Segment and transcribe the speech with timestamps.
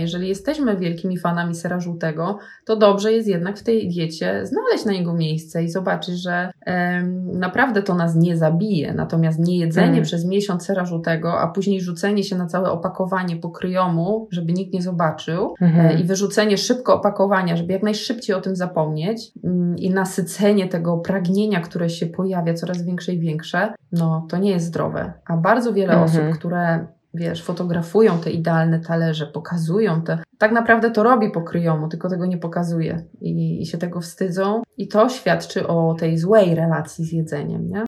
[0.00, 4.92] Jeżeli jesteśmy wielkimi fanami sera żółtego, to dobrze jest jednak w tej diecie znaleźć na
[4.92, 8.94] jego miejsce i zobaczyć, że em, naprawdę to nas nie zabije.
[8.94, 10.02] Natomiast nie jedzenie Mm.
[10.02, 14.82] przez miesiąc sera żółtego, a później rzucenie się na całe opakowanie pokryjomu, żeby nikt nie
[14.82, 15.86] zobaczył Mhm.
[15.86, 20.98] e, i wyrzucenie szybko opakowania, żeby jak najszybciej o tym zapomnieć mm, i nasycenie tego
[20.98, 25.12] pragnienia, które się pojawia coraz większe i większe, no to nie jest zdrowe.
[25.26, 26.04] A bardzo wiele Mhm.
[26.04, 26.86] osób, które
[27.16, 30.18] wiesz, fotografują te idealne talerze, pokazują te.
[30.38, 34.62] Tak naprawdę to robi pokryjomu, tylko tego nie pokazuje i, i się tego wstydzą.
[34.76, 37.84] I to świadczy o tej złej relacji z jedzeniem, nie?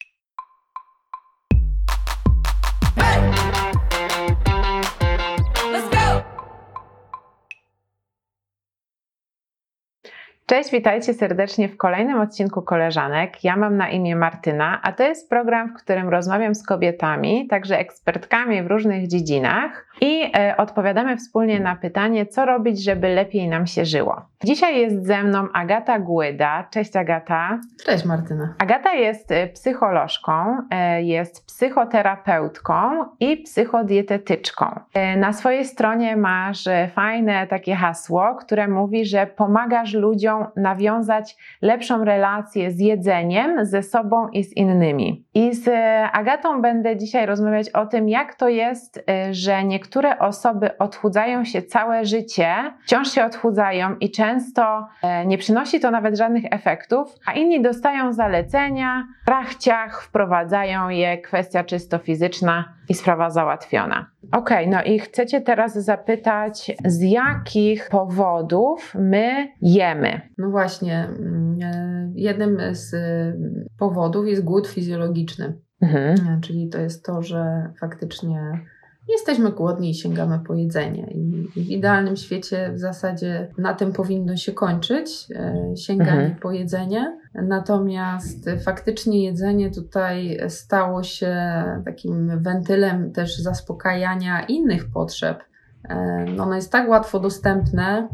[10.48, 13.44] Cześć, witajcie serdecznie w kolejnym odcinku Koleżanek.
[13.44, 17.78] Ja mam na imię Martyna, a to jest program, w którym rozmawiam z kobietami, także
[17.78, 23.66] ekspertkami w różnych dziedzinach i e, odpowiadamy wspólnie na pytanie, co robić, żeby lepiej nam
[23.66, 24.22] się żyło.
[24.44, 26.68] Dzisiaj jest ze mną Agata Głyda.
[26.70, 27.60] Cześć Agata.
[27.84, 28.54] Cześć Martyna.
[28.58, 30.32] Agata jest e, psycholożką,
[30.70, 34.80] e, jest psychoterapeutką i psychodietetyczką.
[35.16, 36.64] Na swojej stronie masz
[36.94, 44.28] fajne takie hasło, które mówi, że pomagasz ludziom nawiązać lepszą relację z jedzeniem, ze sobą
[44.28, 45.24] i z innymi.
[45.34, 50.18] I z e, Agatą będę dzisiaj rozmawiać o tym, jak to jest, e, że niektóre
[50.18, 56.16] osoby odchudzają się całe życie, wciąż się odchudzają i często e, nie przynosi to nawet
[56.16, 64.06] żadnych efektów, a inni dostają zalecenia, rachciach, wprowadzają je, kwestia czysto fizyczna i sprawa załatwiona.
[64.32, 70.20] Okej, no i chcecie teraz zapytać, z jakich powodów my jemy?
[70.38, 73.32] No właśnie, mm, e, jednym z e,
[73.78, 75.54] powodów jest głód fizjologiczny.
[75.82, 76.14] Mhm.
[76.14, 78.60] E, Czyli to jest to, że faktycznie
[79.08, 81.06] jesteśmy głodni i sięgamy po jedzenie.
[81.10, 86.34] I i w idealnym świecie w zasadzie na tym powinno się kończyć, e, sięganie Mhm.
[86.40, 87.18] po jedzenie.
[87.34, 91.36] Natomiast faktycznie jedzenie tutaj stało się
[91.84, 95.44] takim wentylem też zaspokajania innych potrzeb.
[95.88, 98.08] E, Ono jest tak łatwo dostępne,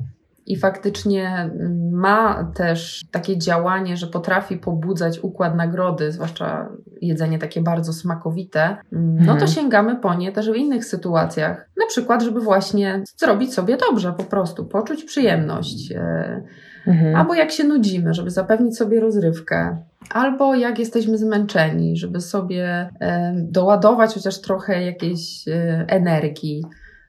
[0.47, 6.69] i faktycznie mm, ma też takie działanie, że potrafi pobudzać układ nagrody, zwłaszcza
[7.01, 9.49] jedzenie takie bardzo smakowite, no to Mhm.
[9.49, 11.69] sięgamy po nie też w innych sytuacjach.
[11.81, 15.93] Na przykład, żeby właśnie zrobić sobie dobrze, po prostu poczuć przyjemność.
[16.87, 17.17] E, Mhm.
[17.17, 19.77] Albo jak się nudzimy, żeby zapewnić sobie rozrywkę.
[20.11, 26.65] Albo jak jesteśmy zmęczeni, żeby sobie e, doładować chociaż trochę jakiejś e, energii.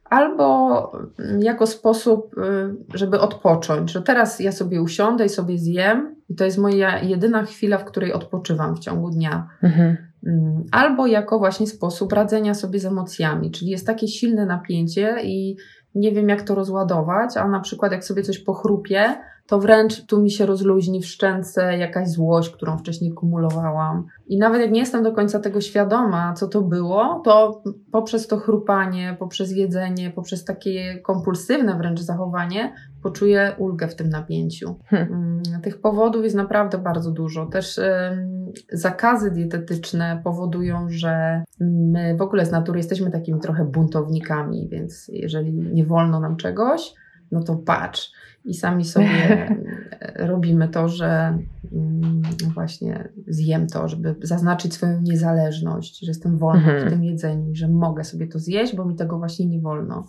[0.10, 6.16] Albo mm, jako sposób, y, żeby odpocząć, że teraz ja sobie usiądę i sobie zjem,
[6.30, 9.48] i to jest moja jedyna chwila, w której odpoczywam w ciągu dnia.
[9.64, 9.98] Mhm.
[10.26, 15.58] Mm, Albo jako właśnie sposób radzenia sobie z emocjami, czyli jest takie silne napięcie i
[15.96, 19.16] nie wiem jak to rozładować, a na przykład jak sobie coś pochrupię,
[19.48, 24.06] to wręcz tu mi się rozluźni w szczęce jakaś złość, którą wcześniej kumulowałam.
[24.28, 28.38] I nawet jak nie jestem do końca tego świadoma, co to było, to poprzez to
[28.38, 32.74] chrupanie, poprzez jedzenie, poprzez takie kompulsywne wręcz zachowanie,
[33.04, 34.76] poczuję ulgę w tym napięciu.
[34.86, 35.14] Hmm.
[35.14, 37.46] Mm, Tych powodów jest naprawdę bardzo dużo.
[37.46, 37.80] Też
[38.72, 45.54] zakazy dietetyczne powodują, że my w ogóle z natury jesteśmy takimi trochę buntownikami, więc jeżeli
[45.54, 46.94] nie wolno nam czegoś,
[47.32, 48.12] no to patrz.
[48.46, 49.48] I sami sobie
[50.16, 51.38] robimy to, że
[51.74, 52.22] mm,
[52.54, 56.88] właśnie zjem to, żeby zaznaczyć swoją niezależność, że jestem wolna Mhm.
[56.88, 60.08] w tym jedzeniu, że mogę sobie to zjeść, bo mi tego właśnie nie wolno.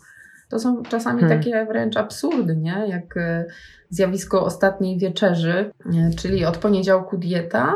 [0.48, 1.38] To są czasami Hmm.
[1.38, 2.84] takie wręcz absurdy, nie?
[2.88, 3.44] Jak e,
[3.90, 7.74] zjawisko ostatniej wieczerzy, e, czyli od poniedziałku dieta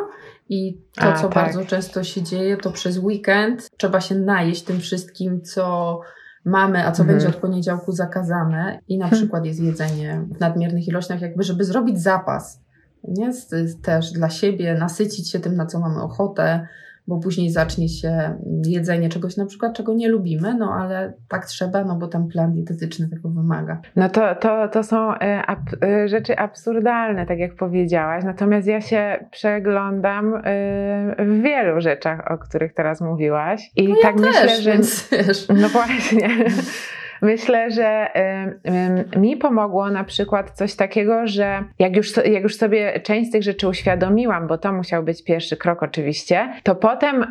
[0.49, 1.35] i to, A, co tak.
[1.45, 6.01] bardzo często się dzieje, to przez weekend trzeba się najeść tym wszystkim, co
[6.45, 7.09] mamy, a co Mhm.
[7.19, 9.21] będzie od poniedziałku zakazane i na Hmm.
[9.21, 12.61] przykład jest jedzenie w nadmiernych ilościach, jakby żeby zrobić zapas,
[13.09, 13.33] nie?
[13.33, 16.67] Z- z- Też dla siebie, nasycić się tym, na co mamy ochotę,
[17.11, 21.85] bo później zacznie się jedzenie czegoś na przykład, czego nie lubimy, no ale tak trzeba,
[21.85, 23.81] no bo ten plan dietetyczny tego wymaga.
[23.97, 28.25] No to, to, to są e, ab, e, rzeczy absurdalne, tak jak powiedziałaś.
[28.25, 30.41] Natomiast ja się przeglądam e,
[31.19, 33.71] w wielu rzeczach, o których teraz mówiłaś.
[33.77, 34.73] I tak myślę, No Też, że.
[34.73, 36.29] więc wiesz, No właśnie.
[37.23, 38.07] Myślę, że
[39.17, 43.43] mi pomogło na przykład coś takiego, że jak już, jak już sobie część z tych
[43.43, 47.27] rzeczy uświadomiłam, bo to musiał być pierwszy krok oczywiście, to potem y,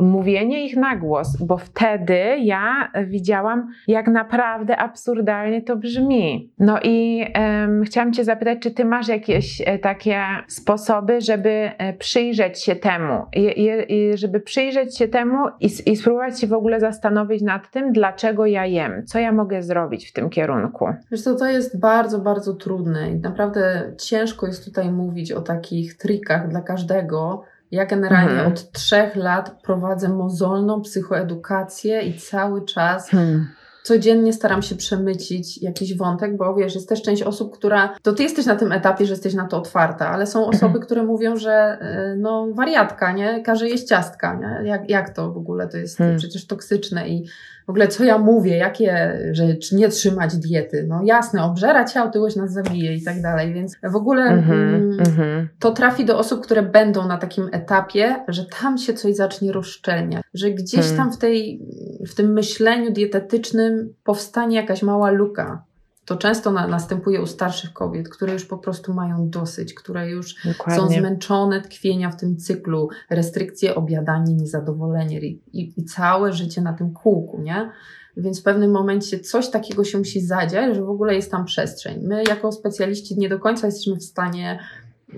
[0.00, 6.52] mówienie ich na głos, bo wtedy ja widziałam, jak naprawdę absurdalnie to brzmi.
[6.58, 11.92] No i um, chciałam Cię zapytać, czy Ty masz jakieś e, takie sposoby, żeby e,
[11.92, 17.42] przyjrzeć się temu, i, żeby przyjrzeć się temu i, i spróbować się w ogóle zastanowić
[17.42, 20.86] nad tym, dlaczego ja jem, co ja mogę zrobić w tym kierunku.
[21.10, 25.96] Wiesz co, to jest bardzo, bardzo trudne i naprawdę ciężko jest tutaj mówić o takich
[25.96, 28.52] trikach dla każdego, ja generalnie mhm.
[28.52, 33.46] od trzech lat prowadzę mozolną psychoedukację i cały czas hmm.
[33.82, 38.22] codziennie staram się przemycić jakiś wątek, bo wiesz, jest też część osób, która, to ty
[38.22, 40.84] jesteś na tym etapie, że jesteś na to otwarta, ale są osoby, mhm.
[40.84, 41.78] które mówią, że
[42.12, 45.98] y, no wariatka, nie, każe jeść ciastka, nie, jak, jak to w ogóle, to jest
[45.98, 46.18] hmm.
[46.18, 47.26] przecież toksyczne i
[47.70, 50.86] w ogóle co ja mówię, jakie, że nie trzymać diety.
[50.88, 54.96] No jasne, obżerać się, a otyłość nas zabije i tak dalej, więc w ogóle mm,
[55.18, 59.52] mm, to trafi do osób, które będą na takim etapie, że tam się coś zacznie
[59.52, 60.96] rozszczelniać, że gdzieś hmm.
[60.96, 61.60] tam w, tej,
[62.08, 65.64] w tym myśleniu dietetycznym powstanie jakaś mała luka,
[66.10, 70.34] to często na, następuje u starszych kobiet, które już po prostu mają dosyć, które już
[70.44, 70.82] Dokładnie.
[70.82, 76.72] są zmęczone tkwienia w tym cyklu, restrykcje, obiadanie, niezadowolenie i, i, i całe życie na
[76.72, 77.70] tym kółku, nie?
[78.16, 82.00] Więc w pewnym momencie coś takiego się musi zadziać, że w ogóle jest tam przestrzeń.
[82.02, 84.58] My, jako specjaliści, nie do końca jesteśmy w stanie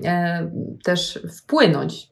[0.04, 0.50] e,
[0.84, 2.10] też wpłynąć.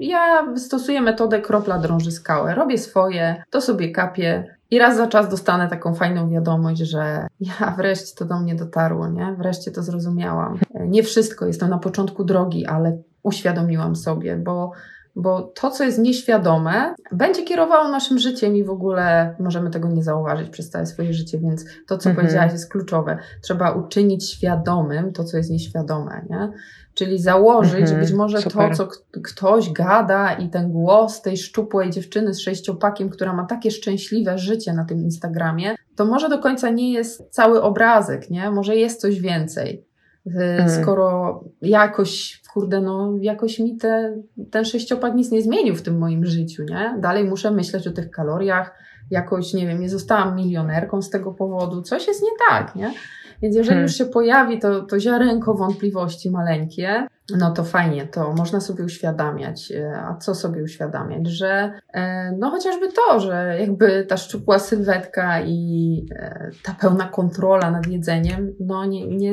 [0.00, 2.54] Ja stosuję metodę kropla drąży skałę.
[2.54, 7.70] Robię swoje, to sobie kapię, i raz za czas dostanę taką fajną wiadomość, że ja
[7.78, 9.34] wreszcie to do mnie dotarło, nie?
[9.38, 10.58] Wreszcie to zrozumiałam.
[10.86, 14.72] Nie wszystko, jestem na początku drogi, ale uświadomiłam sobie, bo,
[15.16, 20.02] bo to, co jest nieświadome, będzie kierowało naszym życiem i w ogóle możemy tego nie
[20.02, 22.16] zauważyć przez całe swoje życie, więc to, co mhm.
[22.16, 23.18] powiedziałaś, jest kluczowe.
[23.42, 26.52] Trzeba uczynić świadomym to, co jest nieświadome, nie?
[26.96, 28.70] Czyli założyć, mhm, że być może super.
[28.70, 28.88] to, co
[29.22, 34.72] ktoś gada i ten głos tej szczupłej dziewczyny z sześciopakiem, która ma takie szczęśliwe życie
[34.72, 38.50] na tym Instagramie, to może do końca nie jest cały obrazek, nie?
[38.50, 39.86] Może jest coś więcej.
[40.26, 40.70] Mhm.
[40.70, 44.16] Skoro jakoś, kurde, no jakoś mi te,
[44.50, 46.96] ten sześciopak nic nie zmienił w tym moim życiu, nie?
[47.00, 48.74] Dalej muszę myśleć o tych kaloriach,
[49.10, 52.92] jakoś, nie wiem, nie zostałam milionerką z tego powodu, coś jest nie tak, nie?
[53.42, 53.82] Więc jeżeli hmm.
[53.82, 57.06] już się pojawi to, to ziarenko wątpliwości maleńkie,
[57.38, 59.72] no to fajnie, to można sobie uświadamiać.
[59.72, 61.26] E, a co sobie uświadamiać?
[61.26, 67.70] Że e, no chociażby to, że jakby ta szczupła sylwetka i e, ta pełna kontrola
[67.70, 69.32] nad jedzeniem, no nie, nie,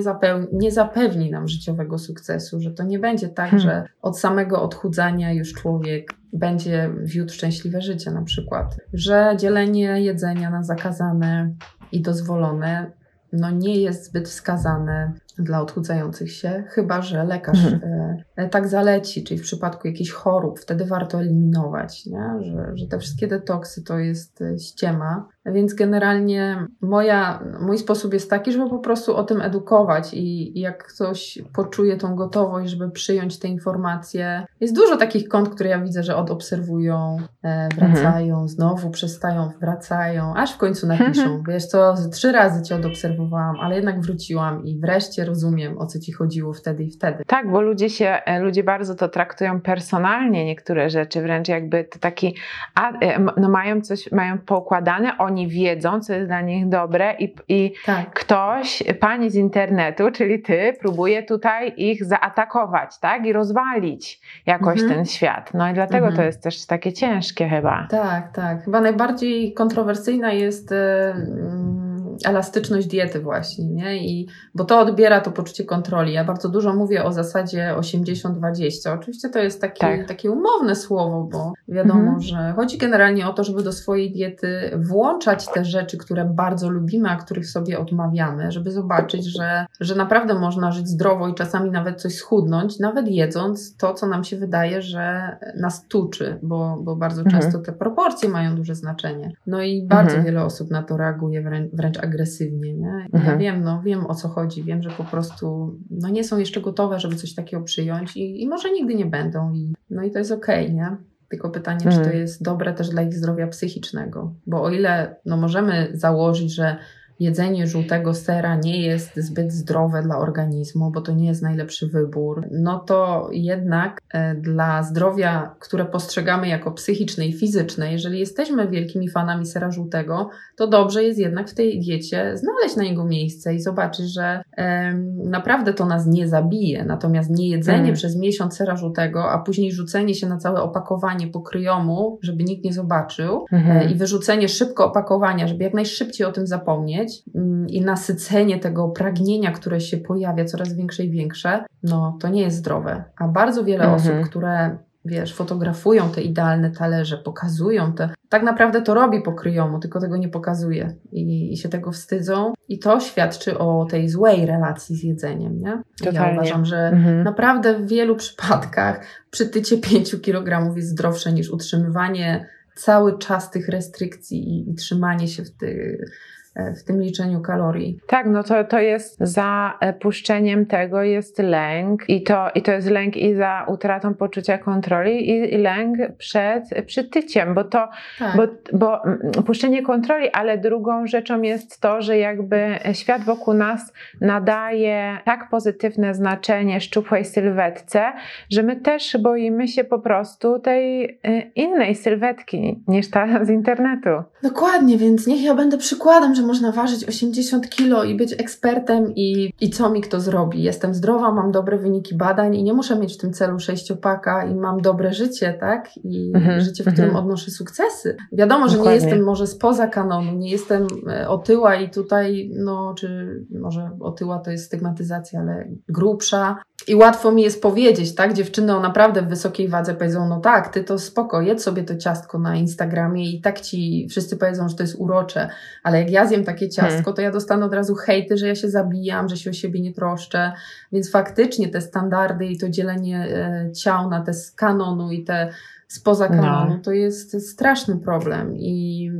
[0.54, 3.60] nie zapewni nam życiowego sukcesu, że to nie będzie tak, hmm.
[3.60, 8.78] że od samego odchudzania już człowiek będzie wiódł szczęśliwe życie na przykład.
[8.94, 11.54] Że dzielenie jedzenia na zakazane
[11.92, 12.92] i dozwolone
[13.34, 18.24] no nie jest zbyt wskazane dla odchudzających się, chyba że lekarz mhm.
[18.36, 22.34] e, tak zaleci, czyli w przypadku jakichś chorób, wtedy warto eliminować, nie?
[22.42, 25.28] Że, że te wszystkie detoksy to jest e, ściema.
[25.46, 30.62] Więc generalnie moja, mój sposób jest taki, żeby po prostu o tym edukować i, i
[30.62, 34.46] jak ktoś poczuje tą gotowość, żeby przyjąć te informacje.
[34.60, 38.48] Jest dużo takich kont, które ja widzę, że odobserwują, e, wracają, mhm.
[38.48, 41.22] znowu przestają, wracają, aż w końcu napiszą.
[41.22, 41.44] Mhm.
[41.48, 46.12] Wiesz co, trzy razy cię odobserwowałam, ale jednak wróciłam i wreszcie rozumiem, o co ci
[46.12, 47.24] chodziło wtedy i wtedy.
[47.28, 52.00] Tak, bo ludzie się, e, ludzie bardzo to traktują personalnie, niektóre rzeczy, wręcz jakby to
[52.00, 52.36] taki,
[52.76, 57.36] a, e, no mają coś, mają poukładane, oni wiedzą, co jest dla nich dobre i,
[57.48, 58.14] i tak.
[58.14, 64.90] ktoś, pani z internetu, czyli ty, próbuje tutaj ich zaatakować, tak, i rozwalić jakoś mhm.
[64.90, 65.54] ten świat.
[65.54, 66.16] No i dlatego mhm.
[66.16, 67.88] to jest też takie ciężkie chyba.
[67.90, 68.64] Tak, tak.
[68.64, 70.72] Chyba najbardziej kontrowersyjna jest...
[70.72, 71.93] Yy,
[72.26, 73.98] elastyczność diety właśnie, nie?
[73.98, 76.14] I, bo to odbiera to poczucie kontroli.
[76.14, 78.94] Ja bardzo dużo mówię o zasadzie 80-20.
[78.94, 80.08] Oczywiście to jest takie, tak.
[80.08, 82.22] takie umowne słowo, bo wiadomo, mhm.
[82.22, 87.10] że chodzi generalnie o to, żeby do swojej diety włączać te rzeczy, które bardzo lubimy,
[87.10, 92.02] a których sobie odmawiamy, żeby zobaczyć, że, że naprawdę można żyć zdrowo i czasami nawet
[92.02, 97.22] coś schudnąć, nawet jedząc to, co nam się wydaje, że nas tuczy, bo, bo bardzo
[97.22, 97.42] mhm.
[97.42, 99.32] często te proporcje mają duże znaczenie.
[99.48, 100.26] No i bardzo mhm.
[100.26, 103.08] wiele osób na to reaguje wręcz, wręcz agresywnie, nie?
[103.14, 103.26] Mhm.
[103.26, 106.62] Ja wiem, no wiem o co chodzi, wiem, że po prostu no nie są jeszcze
[106.62, 110.20] gotowe, żeby coś takiego przyjąć i, i może nigdy nie będą i no i to
[110.20, 110.98] jest okej, okay, nie?
[111.30, 112.04] Tylko pytanie, mhm.
[112.04, 116.56] czy to jest dobre też dla ich zdrowia psychicznego, bo o ile no możemy założyć,
[116.56, 116.78] że
[117.20, 122.48] jedzenie żółtego sera nie jest zbyt zdrowe dla organizmu, bo to nie jest najlepszy wybór,
[122.52, 129.10] no to jednak e, dla zdrowia, które postrzegamy jako psychiczne i fizyczne, jeżeli jesteśmy wielkimi
[129.10, 133.62] fanami sera żółtego, to dobrze jest jednak w tej diecie znaleźć na niego miejsce i
[133.62, 134.94] zobaczyć, że e,
[135.24, 136.86] naprawdę to nas nie zabije.
[136.86, 137.94] Natomiast nie jedzenie mm.
[137.94, 142.74] przez miesiąc sera żółtego, a później rzucenie się na całe opakowanie pokryjomu, żeby nikt nie
[142.74, 143.88] zobaczył mm -hmm.
[143.88, 147.03] e, i wyrzucenie szybko opakowania, żeby jak najszybciej o tym zapomnieć
[147.36, 152.42] mm, i nasycenie tego pragnienia, które się pojawia coraz większe i większe, no to nie
[152.42, 153.04] jest zdrowe.
[153.18, 153.96] A bardzo wiele -hmm.
[153.96, 158.10] osób, które wiesz, fotografują te idealne talerze, pokazują te.
[158.30, 162.54] Tak naprawdę to robi pokryjomu, tylko tego nie pokazuje i, i, się tego wstydzą.
[162.70, 165.82] I to świadczy o tej złej relacji z jedzeniem, nie?
[166.12, 167.24] Ja uważam, że mhm.
[167.24, 174.50] naprawdę w wielu przypadkach przytycie 5 kg jest zdrowsze niż utrzymywanie cały czas tych restrykcji
[174.50, 176.12] i, i trzymanie się w tych
[176.56, 178.00] w tym liczeniu kalorii.
[178.08, 182.72] Tak, no to, to jest za e, puszczeniem tego jest lęk i to, i to
[182.72, 188.38] jest lęk i za utratą poczucia kontroli i, i lęk przed przytyciem, bo to, tak.
[188.38, 188.44] bo,
[188.78, 195.18] bo mm, puszczenie kontroli, ale drugą rzeczą jest to, że jakby świat wokół nas nadaje
[195.26, 198.04] tak pozytywne znaczenie szczupłej sylwetce,
[198.50, 204.10] że my też boimy się po prostu tej e, innej sylwetki niż ta z internetu.
[204.44, 209.54] Dokładnie, więc niech ja będę przykładem, że można ważyć 80 kilo i być ekspertem i,
[209.62, 210.64] i co mi kto zrobi.
[210.64, 214.56] Jestem zdrowa, mam dobre wyniki badań i nie muszę mieć w tym celu sześciopaka i
[214.56, 215.90] mam dobre życie, tak?
[216.04, 217.26] I mhm, życie, w którym mhm.
[217.26, 218.18] odnoszę sukcesy.
[218.32, 219.00] Wiadomo, że Dokładnie.
[219.00, 224.40] nie jestem może spoza kanonu, nie jestem e, otyła i tutaj, no, czy może otyła
[224.40, 226.58] to jest stygmatyzacja, ale grubsza.
[226.88, 228.34] I łatwo mi jest powiedzieć, tak?
[228.34, 232.40] Dziewczyny o naprawdę wysokiej wadze powiedzą, no tak, ty to spoko, jedz sobie to ciastko
[232.40, 235.50] na Instagramie i tak ci wszyscy powiedzą, że to jest urocze,
[235.84, 237.16] ale jak ja zjem takie ciastko, hmm.
[237.16, 239.94] to ja dostanę od razu hejty, że ja się zabijam, że się o siebie nie
[239.94, 240.52] troszczę,
[240.92, 245.50] więc faktycznie te standardy i to dzielenie e, ciał na te z kanonu i te
[245.88, 246.42] spoza no.
[246.42, 246.80] kanonu, no.
[246.84, 249.12] to jest straszny problem i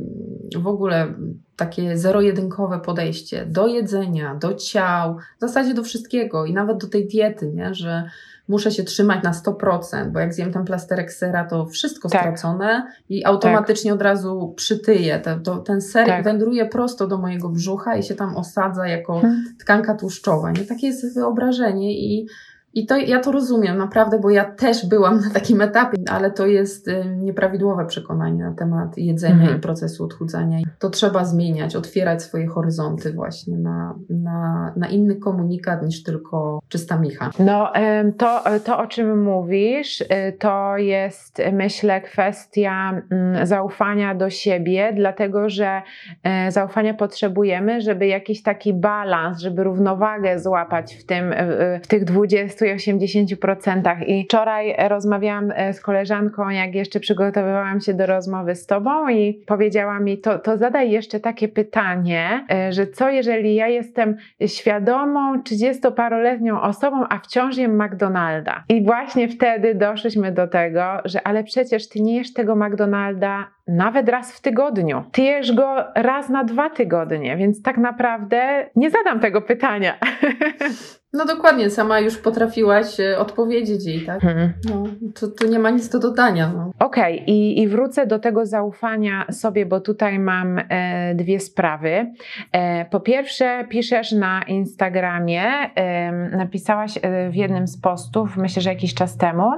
[0.56, 1.14] w ogóle
[1.56, 7.08] takie zero-jedynkowe podejście do jedzenia, do ciał, w zasadzie do wszystkiego i nawet do tej
[7.08, 7.74] diety, nie?
[7.74, 8.04] że
[8.48, 12.20] muszę się trzymać na 100%, bo jak zjem ten plasterek sera, to wszystko tak.
[12.20, 13.96] stracone i automatycznie tak.
[13.96, 15.18] od razu przytyję.
[15.18, 16.24] Te, to, ten ser tak.
[16.24, 19.44] wędruje prosto do mojego brzucha i się tam osadza jako hmm.
[19.60, 20.50] tkanka tłuszczowa.
[20.50, 20.64] Nie?
[20.64, 22.26] Takie jest wyobrażenie i
[22.74, 26.46] i to ja to rozumiem naprawdę, bo ja też byłam na takim etapie, ale to
[26.46, 29.58] jest y, nieprawidłowe przekonanie na temat jedzenia mhm.
[29.58, 30.58] i procesu odchudzania.
[30.78, 36.98] To trzeba zmieniać, otwierać swoje horyzonty właśnie na, na, na inny komunikat niż tylko czysta
[36.98, 37.30] micha.
[37.38, 37.72] No,
[38.18, 40.06] to, to o czym mówisz, y,
[40.38, 45.82] to jest myślę kwestia mm, zaufania do siebie, dlatego że
[46.22, 51.34] e, zaufania potrzebujemy, żeby jakiś taki balans, żeby równowagę złapać w tym,
[51.82, 54.02] w tych 20 80%.
[54.06, 59.44] I wczoraj rozmawiałam e, z koleżanką, jak jeszcze przygotowywałam się do rozmowy z Tobą, i
[59.46, 64.16] powiedziała mi: To, to zadaj jeszcze takie pytanie, e, że co jeżeli ja jestem
[64.46, 68.64] świadomą, 30-paroletnią osobą, a wciąż jem McDonalda?
[68.68, 74.08] I właśnie wtedy doszliśmy do tego, że ale przecież Ty nie jesz tego McDonalda nawet
[74.08, 75.04] raz w tygodniu.
[75.12, 79.94] Ty jesz go raz na dwa tygodnie, więc tak naprawdę nie zadam tego pytania.
[81.14, 84.20] No dokładnie, sama już potrafiłaś e, odpowiedzieć jej, tak?
[84.20, 84.52] Hmm.
[84.64, 84.82] No,
[85.14, 86.52] to, to nie ma nic do dodania.
[86.56, 86.70] No.
[86.78, 87.26] Okej, okay.
[87.26, 92.12] I, i wrócę do tego zaufania sobie, bo tutaj mam e, dwie sprawy.
[92.52, 95.42] E, po pierwsze, piszesz na Instagramie,
[95.74, 96.98] e, napisałaś
[97.30, 99.50] w jednym z postów, myślę, że jakiś czas temu,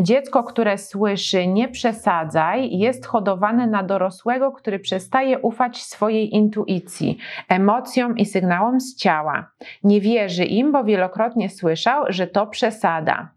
[0.00, 8.18] dziecko, które słyszy nie przesadzaj, jest hodowane na dorosłego, który przestaje ufać swojej intuicji, emocjom
[8.18, 9.50] i sygnałom z ciała.
[9.84, 13.30] Nie wierzy im, bo wielokrotnie słyszał, że to przesada.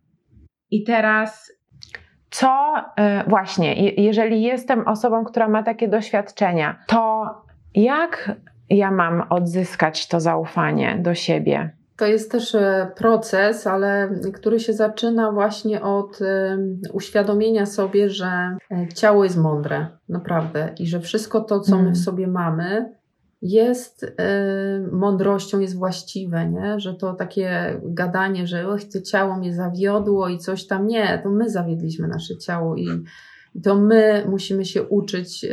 [0.71, 1.59] I teraz
[2.29, 7.25] co e, właśnie, jeżeli jestem osobą, która ma takie doświadczenia, to
[7.75, 8.31] jak
[8.69, 11.69] ja mam odzyskać to zaufanie do siebie?
[11.97, 16.57] To jest też e, proces, ale który się zaczyna właśnie od e,
[16.93, 18.57] uświadomienia sobie, że
[18.95, 21.95] ciało jest mądre, naprawdę, i że wszystko to, co my w mm.
[21.95, 22.98] sobie mamy,
[23.41, 24.07] jest y,
[24.91, 26.79] mądrością, jest właściwe, nie?
[26.79, 31.29] że to takie gadanie, że och, to ciało mnie zawiodło i coś tam, nie, to
[31.29, 32.87] my zawiedliśmy nasze ciało i,
[33.63, 35.45] to my musimy się uczyć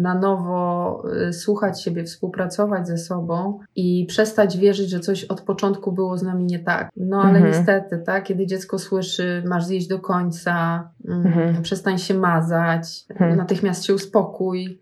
[0.00, 6.18] na nowo słuchać siebie, współpracować ze sobą i przestać wierzyć, że coś od początku było
[6.18, 6.90] z nami nie tak.
[6.96, 7.46] No ale mhm.
[7.46, 11.62] niestety, tak, kiedy dziecko słyszy, masz zjeść do końca, mm, mhm.
[11.62, 13.36] przestań się mazać, mhm.
[13.36, 14.80] natychmiast się uspokój,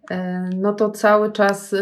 [0.56, 1.74] no to cały czas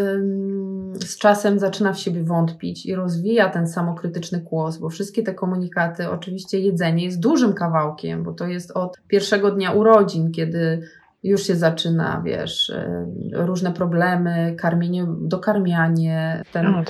[1.01, 6.09] z czasem zaczyna w siebie wątpić i rozwija ten samokrytyczny głos, bo wszystkie te komunikaty,
[6.09, 10.87] oczywiście jedzenie jest dużym kawałkiem, bo to jest od pierwszego dnia urodzin, kiedy
[11.23, 16.83] już się zaczyna, wiesz, e, różne problemy, karmienie, dokarmianie, ten, o,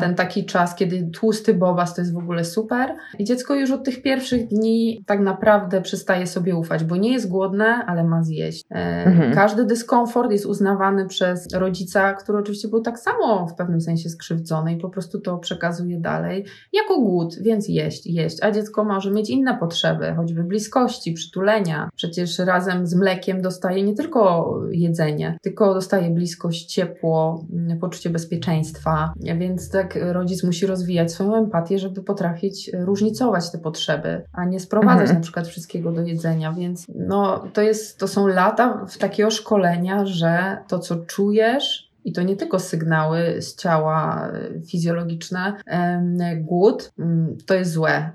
[0.00, 2.94] ten taki czas, kiedy tłusty bobas to jest w ogóle super.
[3.18, 7.28] I dziecko już od tych pierwszych dni tak naprawdę przestaje sobie ufać, bo nie jest
[7.28, 8.64] głodne, ale ma zjeść.
[8.70, 9.34] E, mhm.
[9.34, 14.72] Każdy dyskomfort jest uznawany przez rodzica, który oczywiście był tak samo w pewnym sensie skrzywdzony
[14.72, 18.42] i po prostu to przekazuje dalej, jako głód, więc jeść, jeść.
[18.42, 21.88] A dziecko może mieć inne potrzeby, choćby bliskości, przytulenia.
[21.94, 27.44] Przecież razem z mlekiem dostaje dostaje nie tylko jedzenie, tylko dostaje bliskość, ciepło,
[27.80, 29.12] poczucie bezpieczeństwa.
[29.38, 35.00] Więc tak rodzic musi rozwijać swoją empatię, żeby potrafić różnicować te potrzeby, a nie sprowadzać
[35.00, 35.16] mhm.
[35.16, 36.52] na przykład wszystkiego do jedzenia.
[36.52, 42.12] Więc no, to, jest, to są lata w takiego szkolenia, że to, co czujesz, i
[42.12, 45.56] to nie tylko sygnały z ciała e, fizjologiczne,
[46.36, 48.10] głód, mm, to jest złe.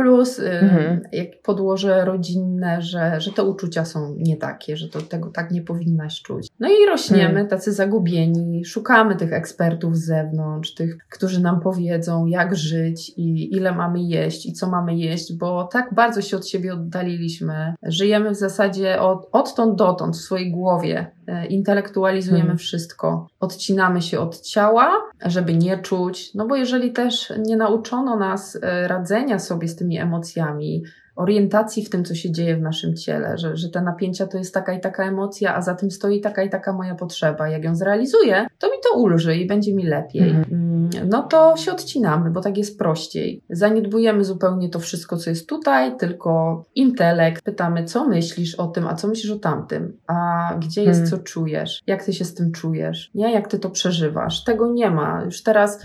[0.00, 1.00] Plus y, mhm.
[1.12, 5.62] jak podłoże rodzinne, że, że te uczucia są nie takie, że to tego tak nie
[5.62, 6.48] powinnaś czuć.
[6.60, 7.48] No i rośniemy mhm.
[7.48, 13.72] tacy zagubieni, szukamy tych ekspertów z zewnątrz, tych, którzy nam powiedzą, jak żyć i ile
[13.72, 17.74] mamy jeść i co mamy jeść, bo tak bardzo się od siebie oddaliliśmy.
[17.82, 21.10] Żyjemy w zasadzie od, odtąd dotąd w swojej głowie
[21.48, 22.58] intelektualizujemy hmm.
[22.58, 24.92] wszystko, odcinamy się od ciała,
[25.26, 29.98] żeby nie czuć, no bo jeżeli też nie nauczono nas e, radzenia sobie z tymi
[29.98, 30.84] emocjami,
[31.16, 34.54] orientacji w tym, co się dzieje w naszym ciele, że, że te napięcia to jest
[34.54, 37.48] taka i taka emocja, a za tym stoi taka i taka moja potrzeba.
[37.48, 38.46] Jak ją zrealizuję,
[38.82, 40.30] to ulży i będzie mi lepiej.
[40.30, 40.70] Mm.
[41.08, 43.42] No to się odcinamy, bo tak jest prościej.
[43.50, 47.44] Zaniedbujemy zupełnie to wszystko, co jest tutaj, tylko intelekt.
[47.44, 51.20] Pytamy, co myślisz o tym, a co myślisz o tamtym, a gdzie jest, mhm.
[51.20, 53.32] co czujesz, jak ty się z tym czujesz, nie?
[53.32, 54.44] Jak ty to przeżywasz.
[54.44, 55.22] Tego nie ma.
[55.24, 55.82] Już teraz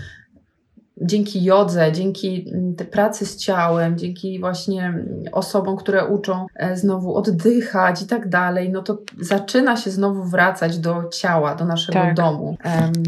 [1.02, 7.16] dzięki jodze, dzięki mm, pracy z ciałem, dzięki właśnie mm, osobom, które uczą e, znowu
[7.16, 12.14] oddychać i tak dalej, no to zaczyna się znowu wracać do ciała, do naszego tak.
[12.14, 12.56] domu.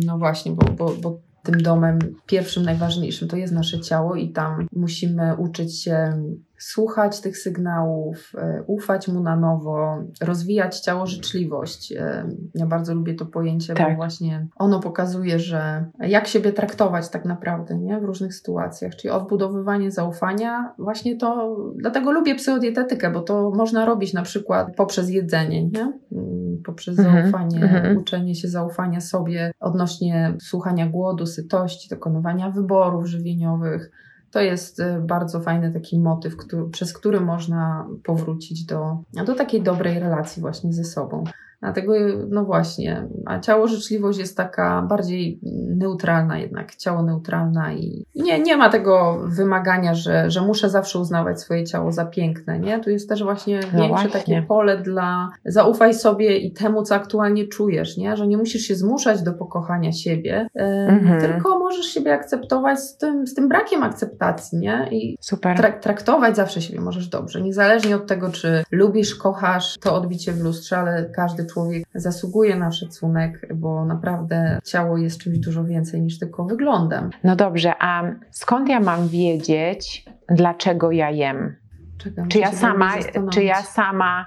[0.07, 4.67] No właśnie, bo, bo, bo tym domem pierwszym, najważniejszym to jest nasze ciało i tam
[4.73, 6.23] musimy uczyć się
[6.59, 11.93] słuchać tych sygnałów, e, ufać mu na nowo, rozwijać ciało życzliwość.
[11.93, 13.91] E, ja bardzo lubię to pojęcie, tak.
[13.91, 18.01] bo właśnie ono pokazuje, że jak siebie traktować tak naprawdę nie?
[18.01, 20.75] w różnych sytuacjach, czyli odbudowywanie zaufania.
[20.79, 25.93] Właśnie to, dlatego lubię psychodietetykę, bo to można robić na przykład poprzez jedzenie, nie?
[26.13, 27.23] Mm, poprzez mhm.
[27.23, 27.97] zaufanie, mhm.
[27.97, 33.91] uczenie się zaufania sobie odnośnie słuchania głodu, sytości, dokonywania wyborów żywieniowych
[34.31, 39.63] to jest y, bardzo fajny taki motyw, który, przez który można powrócić do, do takiej
[39.63, 41.25] dobrej relacji właśnie ze sobą.
[41.61, 41.93] Dlatego,
[42.29, 45.41] no właśnie, a ciało życzliwość jest taka bardziej
[45.77, 51.41] neutralna jednak, ciało neutralna i nie, nie ma tego wymagania, że, że muszę zawsze uznawać
[51.41, 52.81] swoje ciało za piękne, nie?
[52.81, 54.11] Tu jest też właśnie no większe właśnie.
[54.11, 58.17] takie pole dla zaufaj sobie i temu, co aktualnie czujesz, nie?
[58.17, 61.21] Że nie musisz się zmuszać do pokochania siebie, mhm.
[61.21, 64.89] tylko możesz siebie akceptować z tym, z tym brakiem akceptacji, nie?
[64.91, 65.57] I Super.
[65.57, 70.41] Trak traktować zawsze siebie możesz dobrze, niezależnie od tego, czy lubisz, kochasz to odbicie w
[70.41, 76.19] lustrze, ale każdy człowiek zasługuje na szacunek, bo naprawdę ciało jest czymś dużo więcej niż
[76.19, 77.11] tylko wyglądem.
[77.25, 81.57] No dobrze, a skąd ja mam wiedzieć, dlaczego ja jem?
[81.99, 82.93] Czekam, czy ja sama,
[83.33, 84.27] czy ja sama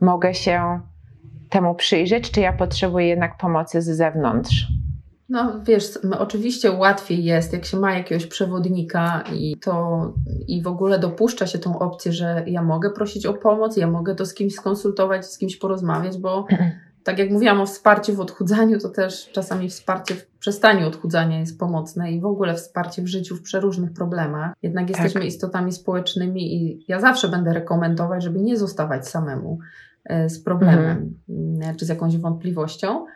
[0.00, 0.80] mogę się
[1.48, 4.66] temu przyjrzeć, czy ja potrzebuję jednak pomocy z zewnątrz?
[5.28, 10.12] No wiesz, oczywiście łatwiej jest, jak się ma jakiegoś przewodnika i to
[10.48, 14.14] i w ogóle dopuszcza się tą opcję, że ja mogę prosić o pomoc, ja mogę
[14.14, 16.46] to z kimś skonsultować, z kimś porozmawiać, bo
[17.04, 21.58] tak jak mówiłam o wsparciu w odchudzaniu, to też czasami wsparcie w przestaniu odchudzania jest
[21.58, 24.52] pomocne i w ogóle wsparcie w życiu w przeróżnych problemach.
[24.62, 24.90] Jednak tak.
[24.90, 29.58] jesteśmy istotami społecznymi i ja zawsze będę rekomendować, żeby nie zostawać samemu
[30.04, 31.76] e, z problemem mhm.
[31.76, 33.06] czy z jakąś wątpliwością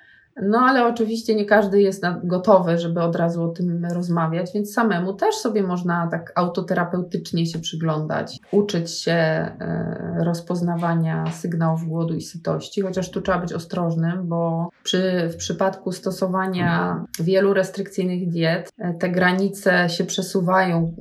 [0.43, 5.15] no ale oczywiście nie każdy jest gotowy, żeby od razu o tym rozmawiać, więc samemu
[5.15, 12.81] też sobie można tak autoterapeutycznie się przyglądać, uczyć się e, rozpoznawania sygnałów głodu i sytości,
[12.81, 19.11] chociaż tu trzeba być ostrożnym, bo przy, w przypadku stosowania wielu restrykcyjnych diet e, te
[19.11, 20.95] granice się przesuwają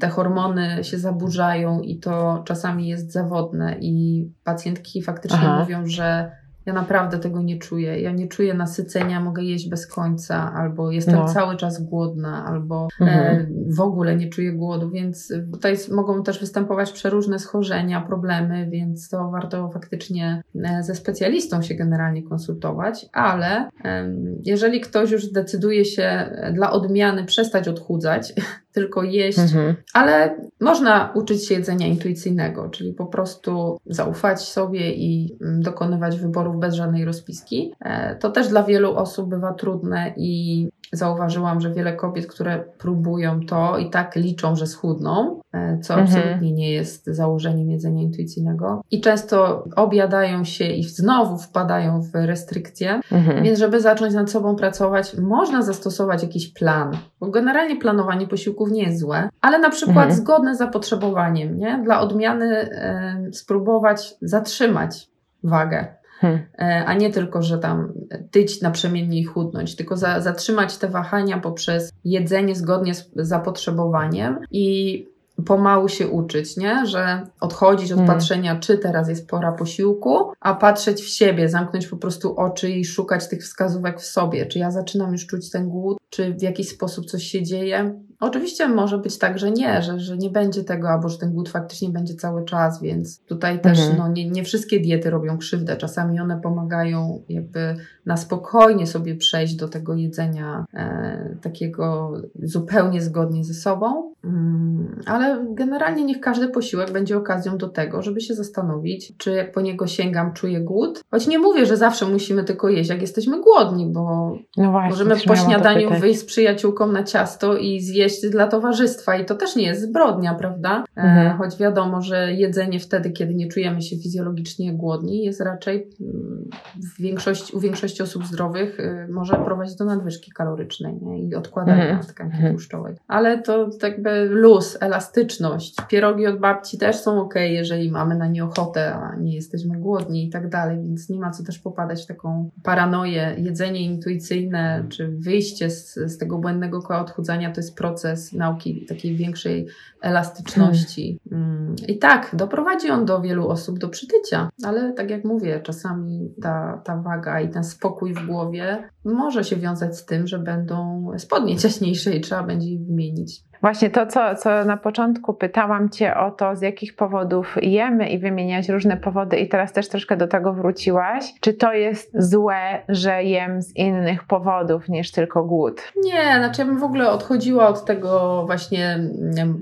[0.00, 5.60] te hormony się zaburzają i to czasami jest zawodne i pacjentki faktycznie Aha.
[5.60, 6.32] mówią, że
[6.66, 8.00] ja naprawdę tego nie czuję.
[8.00, 11.28] Ja nie czuję nasycenia, mogę jeść bez końca, albo jestem no.
[11.28, 13.36] cały czas głodna, albo e, mhm.
[13.36, 19.08] e, w ogóle nie czuję głodu, więc tutaj mogą też występować przeróżne schorzenia, problemy, więc
[19.08, 25.84] to warto faktycznie e, ze specjalistą się generalnie konsultować, ale e, jeżeli ktoś już decyduje
[25.84, 28.32] się dla odmiany przestać odchudzać,
[28.74, 29.74] tylko jeść, mhm.
[29.92, 36.53] ale można uczyć się jedzenia intuicyjnego, czyli po prostu zaufać sobie i mm, dokonywać wyborów
[36.54, 37.74] bez żadnej rozpiski.
[37.80, 43.40] E, to też dla wielu osób bywa trudne i zauważyłam, że wiele kobiet, które próbują
[43.46, 46.08] to i tak liczą, że schudną, e, co mhm.
[46.08, 48.82] absolutnie nie jest założeniem jedzenia intuicyjnego.
[48.90, 53.00] I często objadają się i znowu wpadają w restrykcje.
[53.12, 53.44] Mhm.
[53.44, 56.96] Więc, żeby zacząć nad sobą pracować, można zastosować jakiś plan.
[57.20, 60.12] Bo generalnie planowanie posiłków nie jest złe, ale na przykład mhm.
[60.12, 61.82] zgodne z zapotrzebowaniem, nie?
[61.84, 65.08] Dla odmiany e, spróbować zatrzymać
[65.44, 65.86] wagę
[66.20, 66.38] Hmm.
[66.58, 67.92] E, a nie tylko, że tam
[68.30, 75.06] tyć naprzemiennie i chudnąć, tylko za, zatrzymać te wahania poprzez jedzenie zgodnie z zapotrzebowaniem i
[75.46, 76.86] pomału się uczyć, nie?
[76.86, 78.16] Że odchodzić od hmm.
[78.16, 82.84] patrzenia, czy teraz jest pora posiłku, a patrzeć w siebie, zamknąć po prostu oczy i
[82.84, 84.46] szukać tych wskazówek w sobie.
[84.46, 88.00] Czy ja zaczynam już czuć ten głód, czy w jakiś sposób coś się dzieje?
[88.24, 91.48] Oczywiście może być tak, że nie, że, że nie będzie tego, albo że ten głód
[91.48, 93.98] faktycznie będzie cały czas, więc tutaj też mhm.
[93.98, 95.76] no, nie, nie wszystkie diety robią krzywdę.
[95.76, 103.44] Czasami one pomagają jakby na spokojnie sobie przejść do tego jedzenia e, takiego zupełnie zgodnie
[103.44, 104.14] ze sobą.
[104.24, 109.52] Mm, ale generalnie niech każdy posiłek będzie okazją do tego, żeby się zastanowić, czy jak
[109.52, 111.04] po niego sięgam, czuję głód.
[111.10, 115.16] Choć nie mówię, że zawsze musimy tylko jeść, jak jesteśmy głodni, bo no właśnie, możemy
[115.26, 119.64] po śniadaniu wyjść z przyjaciółką na ciasto i zjeść dla towarzystwa i to też nie
[119.64, 120.84] jest zbrodnia, prawda?
[120.96, 121.38] E, mhm.
[121.38, 126.44] Choć wiadomo, że jedzenie wtedy, kiedy nie czujemy się fizjologicznie głodni, jest raczej mm,
[126.76, 131.28] w większości, u większości osób zdrowych y, może prowadzić do nadwyżki kalorycznej nie?
[131.28, 132.02] i odkładania mhm.
[132.02, 132.52] tkanki mhm.
[132.52, 132.94] tłuszczowej.
[133.08, 135.76] Ale to tak jakby luz, elastyczność.
[135.88, 140.26] Pierogi od babci też są ok, jeżeli mamy na nie ochotę, a nie jesteśmy głodni
[140.26, 143.34] i tak dalej, więc nie ma co też popadać w taką paranoję.
[143.38, 148.86] Jedzenie intuicyjne, czy wyjście z, z tego błędnego koła odchudzania to jest proces proces nauki
[148.86, 149.66] takiej większej
[150.00, 151.20] elastyczności.
[151.30, 151.74] Hmm.
[151.88, 156.82] I tak, doprowadzi on do wielu osób do przytycia, ale tak jak mówię, czasami ta,
[156.84, 161.56] ta waga i ten spokój w głowie może się wiązać z tym, że będą spodnie
[161.56, 163.44] ciaśniejsze i trzeba będzie je wymienić.
[163.64, 168.18] Właśnie to, co, co na początku pytałam Cię o to, z jakich powodów jemy i
[168.18, 171.34] wymieniać różne powody, i teraz też troszkę do tego wróciłaś.
[171.40, 175.82] Czy to jest złe, że jem z innych powodów niż tylko głód?
[176.04, 178.98] Nie, znaczy ja bym w ogóle odchodziła od tego właśnie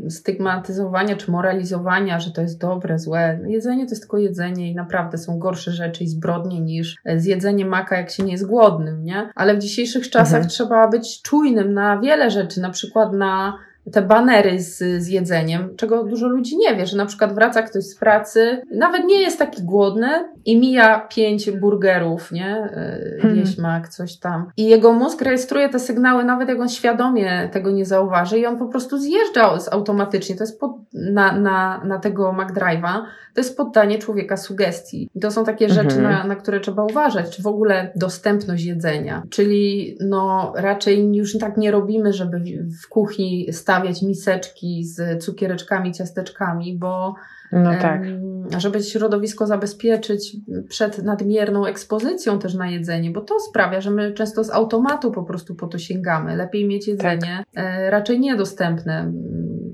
[0.09, 3.39] stygmatyzowania czy moralizowania, że to jest dobre, złe.
[3.47, 7.97] Jedzenie to jest tylko jedzenie i naprawdę są gorsze rzeczy i zbrodnie niż zjedzenie maka,
[7.97, 9.31] jak się nie jest głodnym, nie?
[9.35, 10.49] Ale w dzisiejszych czasach mhm.
[10.49, 13.59] trzeba być czujnym na wiele rzeczy, na przykład na
[13.93, 17.85] te banery z, z jedzeniem, czego dużo ludzi nie wie, że na przykład wraca ktoś
[17.85, 20.09] z pracy, nawet nie jest taki głodny
[20.45, 22.57] i mija pięć burgerów, nie?
[22.57, 23.35] E, hmm.
[23.35, 24.47] Wieśmak, coś tam.
[24.57, 28.59] I jego mózg rejestruje te sygnały, nawet jak on świadomie tego nie zauważy i on
[28.59, 30.37] po prostu zjeżdża automatycznie.
[30.37, 33.03] To jest pod, na, na, na tego McDrive'a,
[33.35, 35.11] to jest poddanie człowieka sugestii.
[35.15, 36.13] I to są takie rzeczy, hmm.
[36.13, 39.23] na, na które trzeba uważać, czy w ogóle dostępność jedzenia.
[39.31, 42.41] Czyli no raczej już tak nie robimy, żeby
[42.85, 47.15] w kuchni stać stawiać miseczki z cukiereczkami, ciasteczkami, bo
[47.53, 48.03] no tak.
[48.59, 50.37] żeby środowisko zabezpieczyć
[50.69, 55.23] przed nadmierną ekspozycją też na jedzenie, bo to sprawia, że my często z automatu po
[55.23, 56.37] prostu po to sięgamy.
[56.37, 57.65] Lepiej mieć jedzenie tak.
[57.65, 59.13] E, raczej niedostępne,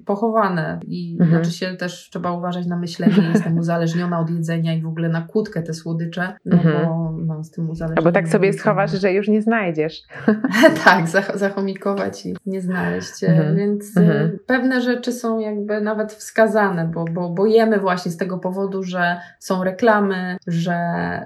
[0.09, 1.31] pochowane i mhm.
[1.31, 5.23] znaczy się też trzeba uważać na myślenie, jestem uzależniona od jedzenia i w ogóle na
[5.23, 6.87] kłódkę te słodycze, no mhm.
[6.87, 7.99] bo mam z tym uzależnienie.
[7.99, 10.03] Albo tak sobie schowasz, że już nie znajdziesz.
[10.85, 13.57] tak, zachomikować i nie znaleźć, mhm.
[13.57, 14.39] więc e, mhm.
[14.47, 19.21] pewne rzeczy są jakby nawet wskazane, bo, bo, bo jemy Właśnie z tego powodu, że
[19.39, 20.77] są reklamy, że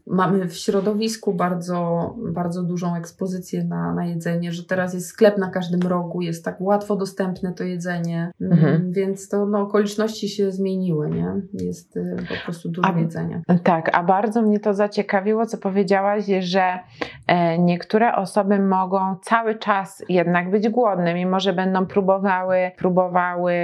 [0.07, 5.51] mamy w środowisku bardzo, bardzo dużą ekspozycję na, na jedzenie, że teraz jest sklep na
[5.51, 8.93] każdym rogu, jest tak łatwo dostępne to jedzenie, mhm.
[8.93, 11.35] więc to no, okoliczności się zmieniły, nie?
[11.53, 13.43] Jest y, po prostu dużo a, jedzenia.
[13.63, 16.79] Tak, a bardzo mnie to zaciekawiło, co powiedziałaś, że
[17.27, 23.55] e, niektóre osoby mogą cały czas jednak być głodne, mimo że będą próbowały, próbowały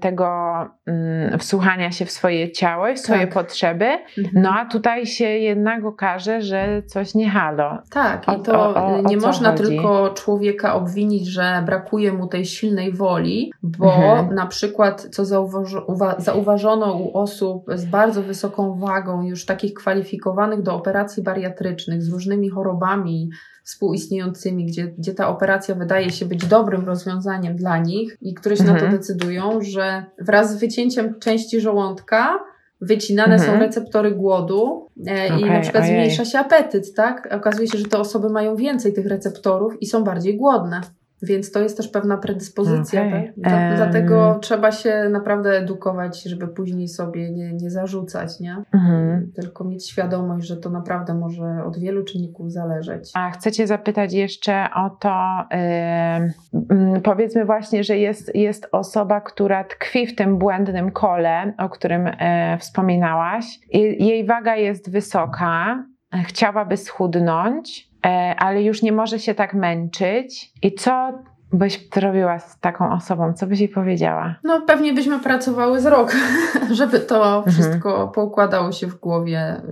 [0.00, 0.28] tego
[0.86, 3.34] mm, wsłuchania się w swoje swoje ciało i swoje tak.
[3.34, 3.84] potrzeby,
[4.18, 4.42] mhm.
[4.42, 7.78] no a tutaj się jednak okaże, że coś nie halo.
[7.90, 9.62] Tak, o, i to o, o, nie można chodzi?
[9.62, 14.34] tylko człowieka obwinić, że brakuje mu tej silnej woli, bo mhm.
[14.34, 15.24] na przykład przykład, co
[16.18, 22.50] zauważono u osób z bardzo wysoką wagą, już takich kwalifikowanych do operacji bariatrycznych, z różnymi
[22.50, 23.30] chorobami
[23.68, 28.62] współistniejącymi, gdzie, gdzie ta operacja wydaje się być dobrym rozwiązaniem dla nich i które się
[28.62, 28.74] mhm.
[28.74, 29.02] na to mhm.
[29.02, 32.38] decydują, że wraz z wycięciem części żołądka
[32.80, 33.52] wycinane mhm.
[33.52, 35.94] są receptory głodu e, okay, i na przykład ojej.
[35.94, 37.28] zmniejsza się apetyt, tak?
[37.32, 40.80] Okazuje się, że te osoby mają więcej tych receptorów i są bardziej głodne.
[41.22, 43.06] Więc to jest też pewna predyspozycja.
[43.06, 43.32] Okay.
[43.44, 43.52] Tak?
[43.52, 43.76] um...
[43.76, 48.56] Dlatego trzeba się naprawdę edukować, żeby później sobie nie, nie zarzucać, nie?
[48.74, 49.32] Mhm.
[49.34, 53.10] Tylko mieć świadomość, że to naprawdę może od wielu czynników zależeć.
[53.14, 55.44] A chcę Cię zapytać jeszcze o to,
[56.70, 62.04] yy, powiedzmy właśnie, że jest, jest osoba, która tkwi w tym błędnym kole, o którym
[62.04, 62.12] yy,
[62.58, 63.44] wspominałaś.
[63.72, 65.84] Jej waga jest wysoka,
[66.26, 67.87] chciałaby schudnąć, E,
[68.38, 70.52] ale już nie może się tak męczyć.
[70.62, 71.12] I co
[71.52, 73.32] byś zrobiła z taką osobą?
[73.32, 74.36] Co byś jej powiedziała?
[74.44, 76.12] No, pewnie byśmy pracowały z rok,
[76.70, 77.52] żeby to mhm.
[77.52, 78.08] wszystko mhm.
[78.08, 79.62] poukładało się w głowie.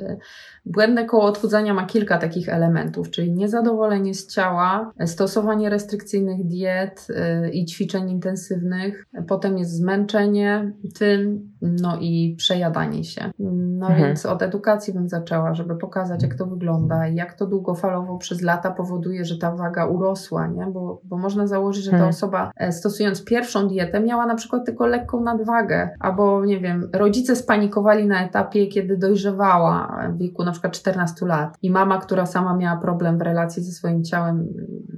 [0.66, 7.50] Błędne koło odchudzania ma kilka takich elementów, czyli niezadowolenie z ciała, stosowanie restrykcyjnych diet y,
[7.50, 13.30] i ćwiczeń intensywnych, potem jest zmęczenie tym, no i przejadanie się.
[13.38, 14.04] No mhm.
[14.04, 18.42] więc od edukacji bym zaczęła, żeby pokazać, jak to wygląda i jak to długofalowo przez
[18.42, 20.66] lata powoduje, że ta waga urosła, nie?
[20.66, 22.10] Bo, bo można założyć, że ta mhm.
[22.10, 27.36] osoba e, stosując pierwszą dietę miała na przykład tylko lekką nadwagę, albo nie wiem, rodzice
[27.36, 32.56] spanikowali na etapie, kiedy dojrzewała w wieku na przykład 14 lat i mama, która sama
[32.56, 34.48] miała problem w relacji ze swoim ciałem,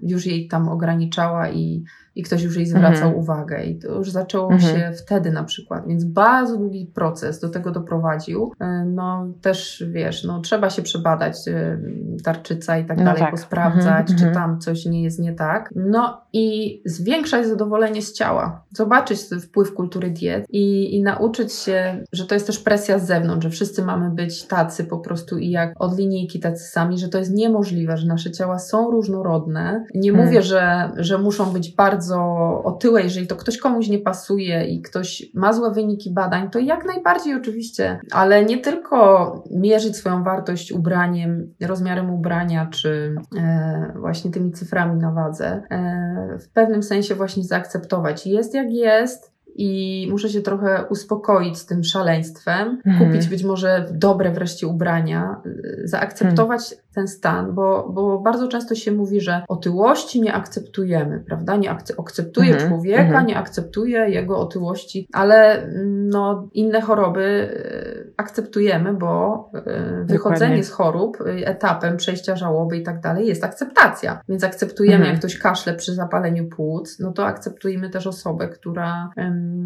[0.03, 1.85] już jej tam ograniczała i
[2.19, 3.15] i ktoś już jej zwracał mhm.
[3.15, 4.75] uwagę i to już zaczęło mhm.
[4.75, 8.53] się wtedy na przykład, więc bardzo długi proces do tego doprowadził.
[8.61, 11.79] E, no też wiesz, no trzeba się przebadać e,
[12.25, 13.31] tarczyca i tak no dalej, tak.
[13.31, 14.19] posprawdzać, mhm.
[14.19, 15.71] czy tam coś nie jest nie tak.
[15.77, 22.27] No i zwiększać zadowolenie z ciała, zobaczyć wpływ kultury diet i, i nauczyć się, że
[22.27, 25.73] to jest też presja z zewnątrz, że wszyscy mamy być tacy po prostu i jak
[25.77, 29.85] od linijki tacy sami, że to jest niemożliwe, że nasze ciała są różnorodne.
[29.95, 30.27] Nie hmm.
[30.27, 34.83] mówię, że, że muszą być bardzo bardzo otyłe, jeżeli to ktoś komuś nie pasuje i
[34.83, 40.73] ktoś ma złe wyniki badań, to jak najbardziej oczywiście, ale nie tylko mierzyć swoją wartość
[40.73, 45.63] ubraniem, rozmiarem ubrania, czy e, właśnie tymi cyframi na wadze.
[45.71, 48.27] E, w pewnym sensie właśnie zaakceptować.
[48.27, 53.11] Jest jak jest, i muszę się trochę uspokoić z tym szaleństwem, mhm.
[53.11, 56.88] kupić być może dobre wreszcie ubrania, y, zaakceptować mhm.
[56.99, 61.57] Ten stan, bo, bo bardzo często się mówi, że otyłości nie akceptujemy, prawda?
[61.57, 62.69] Nie akceptuje mhm.
[62.69, 63.27] człowieka, mhm.
[63.27, 70.65] nie akceptuje jego otyłości, ale mm, no, inne choroby y, akceptujemy, bo y, wychodzenie Dokładnie.
[70.65, 74.21] z chorób, etapem przejścia żałoby i tak dalej jest akceptacja.
[74.29, 75.13] Więc akceptujemy, mhm.
[75.13, 79.11] jak ktoś kaszle przy zapaleniu płuc, no to akceptujemy też osobę, która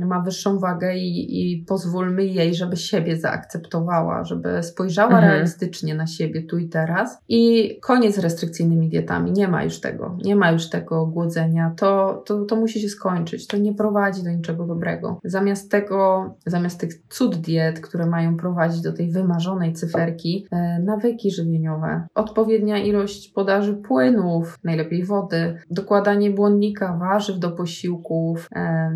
[0.07, 5.33] ma wyższą wagę i, i pozwólmy jej, żeby siebie zaakceptowała, żeby spojrzała mhm.
[5.33, 7.22] realistycznie na siebie tu i teraz.
[7.29, 9.33] I koniec z restrykcyjnymi dietami.
[9.33, 10.17] Nie ma już tego.
[10.25, 11.75] Nie ma już tego głodzenia.
[11.77, 13.47] To, to, to musi się skończyć.
[13.47, 15.21] To nie prowadzi do niczego dobrego.
[15.25, 21.31] Zamiast tego, zamiast tych cud diet, które mają prowadzić do tej wymarzonej cyferki, e, nawyki
[21.31, 28.91] żywieniowe, odpowiednia ilość podaży płynów, najlepiej wody, dokładanie błonnika, warzyw do posiłków, e,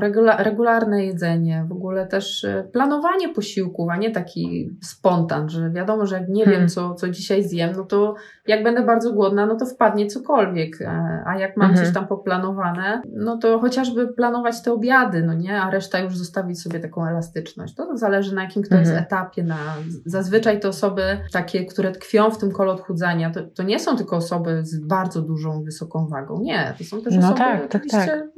[0.00, 6.06] regula regularne jedzenie, w ogóle też e, planowanie posiłków, a nie taki spontan, że wiadomo,
[6.06, 6.60] że jak nie hmm.
[6.60, 8.14] wiem, co, co dzisiaj zjem, no to
[8.46, 11.84] jak będę bardzo głodna, no to wpadnie cokolwiek, e, a jak mam hmm.
[11.84, 16.62] coś tam poplanowane, no to chociażby planować te obiady, no nie, a reszta już zostawić
[16.62, 17.74] sobie taką elastyczność.
[17.74, 18.82] To zależy na jakim kto hmm.
[18.82, 19.06] jest mhm.
[19.06, 19.56] etapie, na
[20.06, 21.02] zazwyczaj te osoby
[21.32, 25.22] takie, które tkwią w tym kole odchudzania, to, to nie są tylko osoby z bardzo
[25.22, 28.28] dużą, wysoką wagą, nie, to są też no osoby tak, tak, tak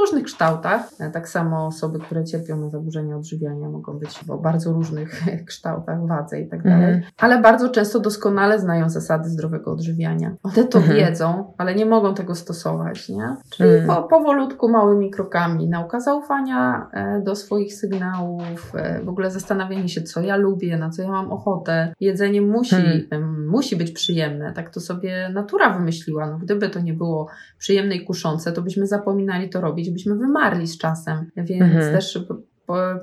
[0.00, 0.90] różnych kształtach.
[1.12, 6.40] Tak samo osoby, które cierpią na zaburzenia odżywiania mogą być o bardzo różnych kształtach, wadze
[6.40, 7.02] i tak dalej, mm.
[7.18, 10.34] ale bardzo często doskonale znają zasady zdrowego odżywiania.
[10.42, 10.96] One to mm.
[10.96, 13.36] wiedzą, ale nie mogą tego stosować, nie?
[13.50, 13.86] Czyli mm.
[13.86, 15.68] po, powolutku, małymi krokami.
[15.68, 20.90] Nauka zaufania e, do swoich sygnałów, e, w ogóle zastanawianie się, co ja lubię, na
[20.90, 21.94] co ja mam ochotę.
[22.00, 23.48] Jedzenie musi, mm.
[23.48, 26.30] musi być przyjemne, tak to sobie natura wymyśliła.
[26.30, 27.28] No, gdyby to nie było
[27.58, 31.30] przyjemne i kuszące, to byśmy zapominali to robić byśmy wymarli z czasem.
[31.36, 31.94] Więc mhm.
[31.94, 32.18] też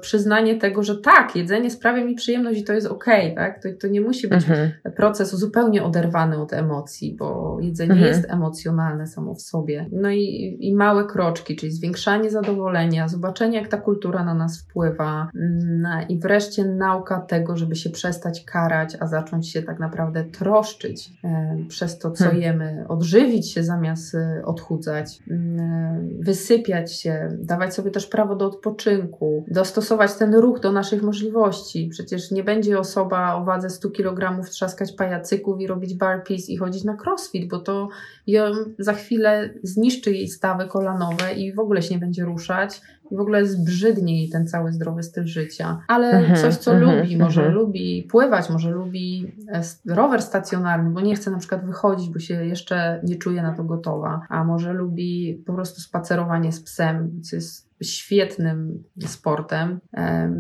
[0.01, 3.63] przyznanie tego, że tak, jedzenie sprawia mi przyjemność i to jest okej, okay, tak?
[3.63, 4.71] To, to nie musi być mhm.
[4.95, 8.09] proces zupełnie oderwany od emocji, bo jedzenie mhm.
[8.09, 9.89] jest emocjonalne samo w sobie.
[9.91, 15.29] No i, i małe kroczki, czyli zwiększanie zadowolenia, zobaczenie, jak ta kultura na nas wpływa
[15.35, 21.09] mm, i wreszcie nauka tego, żeby się przestać karać, a zacząć się tak naprawdę troszczyć
[21.23, 22.41] e, przez to, co hmm.
[22.41, 28.45] jemy, odżywić się zamiast e, odchudzać, mm, e, wysypiać się, dawać sobie też prawo do
[28.45, 31.87] odpoczynku, dostosować ten ruch do naszych możliwości.
[31.91, 36.83] Przecież nie będzie osoba o wadze 100 kg trzaskać pajacyków i robić burpees i chodzić
[36.83, 37.89] na crossfit, bo to
[38.27, 38.43] ją
[38.79, 43.19] za chwilę zniszczy jej stawy kolanowe i w ogóle się nie będzie ruszać i w
[43.19, 45.81] ogóle zbrzydnie jej ten cały zdrowy styl życia.
[45.87, 47.53] Ale -hmm, coś, co -hmm, lubi, może -hmm.
[47.53, 52.45] lubi pływać, może lubi e, rower stacjonarny, bo nie chce na przykład wychodzić, bo się
[52.45, 57.35] jeszcze nie czuje na to gotowa, a może lubi po prostu spacerowanie z psem, co
[57.35, 59.79] jest świetnym sportem.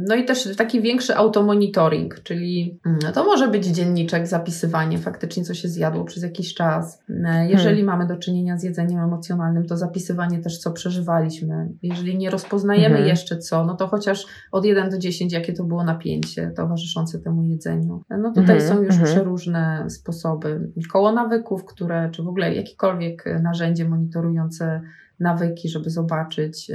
[0.07, 5.53] No i też taki większy automonitoring, czyli mm, to może być dzienniczek, zapisywanie faktycznie, co
[5.53, 7.03] się zjadło przez jakiś czas.
[7.25, 7.85] E, jeżeli hmm.
[7.85, 11.69] mamy do czynienia z jedzeniem emocjonalnym, to zapisywanie też, co przeżywaliśmy.
[11.83, 13.09] Jeżeli nie rozpoznajemy hmm.
[13.09, 17.43] jeszcze co, no to chociaż od 1 do 10, jakie to było napięcie towarzyszące temu
[17.43, 18.03] jedzeniu.
[18.09, 18.67] E, no tutaj hmm.
[18.67, 19.11] są już mhm.
[19.11, 20.71] przeróżne sposoby.
[20.91, 24.81] Koło nawyków, które, czy w ogóle jakiekolwiek narzędzie monitorujące
[25.19, 26.71] nawyki, żeby zobaczyć,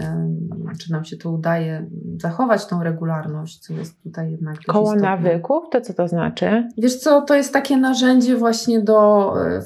[0.81, 1.87] czy nam się to udaje
[2.21, 4.57] zachować tą regularność, co jest tutaj jednak.
[4.67, 6.69] Koło nawyków, to co to znaczy?
[6.79, 9.63] Wiesz co, to jest takie narzędzie właśnie do e,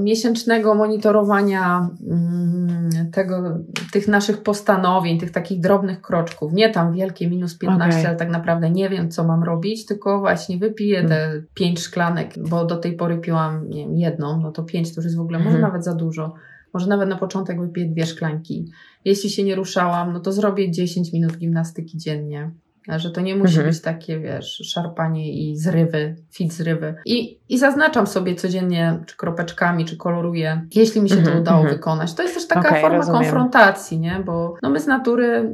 [0.00, 3.58] miesięcznego monitorowania mm, tego,
[3.92, 6.52] tych naszych postanowień, tych takich drobnych kroczków.
[6.52, 8.08] Nie tam wielkie minus 15, okay.
[8.08, 11.46] ale tak naprawdę nie wiem, co mam robić, tylko właśnie wypiję te hmm.
[11.54, 15.04] pięć szklanek, bo do tej pory piłam nie wiem, jedną, no to pięć to już
[15.04, 15.68] jest w ogóle, może hmm.
[15.70, 16.34] nawet za dużo
[16.76, 18.64] może nawet na początek wypiję dwie szklanki.
[19.04, 22.50] Jeśli się nie ruszałam, no to zrobię 10 minut gimnastyki dziennie.
[22.88, 23.68] Że to nie musi mhm.
[23.68, 26.94] być takie, wiesz, szarpanie i zrywy, fit zrywy.
[27.04, 31.34] I, I zaznaczam sobie codziennie, czy kropeczkami, czy koloruję, jeśli mi się mhm.
[31.34, 31.76] to udało mhm.
[31.76, 32.14] wykonać.
[32.14, 33.20] To jest też taka okay, forma rozumiem.
[33.20, 34.22] konfrontacji, nie?
[34.26, 35.52] Bo no my z natury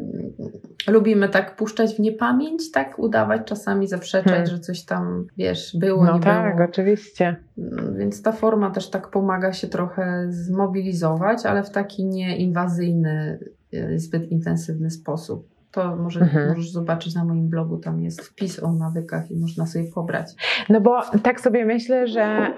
[0.89, 4.47] lubimy tak puszczać w niepamięć, tak udawać, czasami zaprzeczać, hmm.
[4.47, 6.69] że coś tam, wiesz, było, no nie tak, było.
[6.69, 7.37] oczywiście.
[7.59, 13.39] Mm, więc ta forma też tak pomaga się trochę zmobilizować, ale w taki nieinwazyjny,
[13.75, 15.53] y, zbyt intensywny sposób.
[15.73, 16.49] To może, mhm.
[16.49, 20.27] możesz zobaczyć na moim blogu, tam jest wpis o nawykach i można sobie pobrać.
[20.69, 22.53] No bo tak sobie myślę, że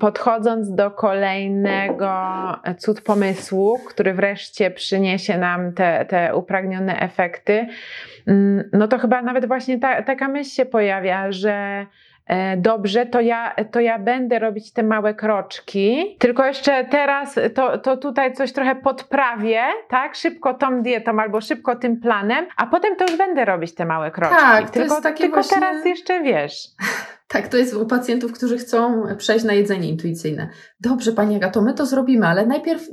[0.00, 2.12] podchodząc do kolejnego
[2.78, 7.66] cud pomysłu, który wreszcie przyniesie nam te, te upragnione efekty,
[8.28, 11.86] y, no to chyba nawet właśnie ta, taka myśl się pojawia, że E,
[12.56, 17.96] dobrze, to ja, to ja będę robić te małe kroczki, tylko jeszcze teraz to, to
[17.96, 20.14] tutaj coś trochę podprawię, tak?
[20.14, 24.10] Szybko tą dietą albo szybko tym planem, a potem to już będę robić te małe
[24.10, 24.36] kroczki.
[24.36, 25.60] Tak, tylko, to jest takie tylko właśnie...
[25.60, 26.68] teraz jeszcze wiesz.
[27.32, 30.48] Tak, to jest u pacjentów, którzy chcą przejść na jedzenie intuicyjne.
[30.80, 32.88] Dobrze, Pani Agato, my to zrobimy, ale najpierw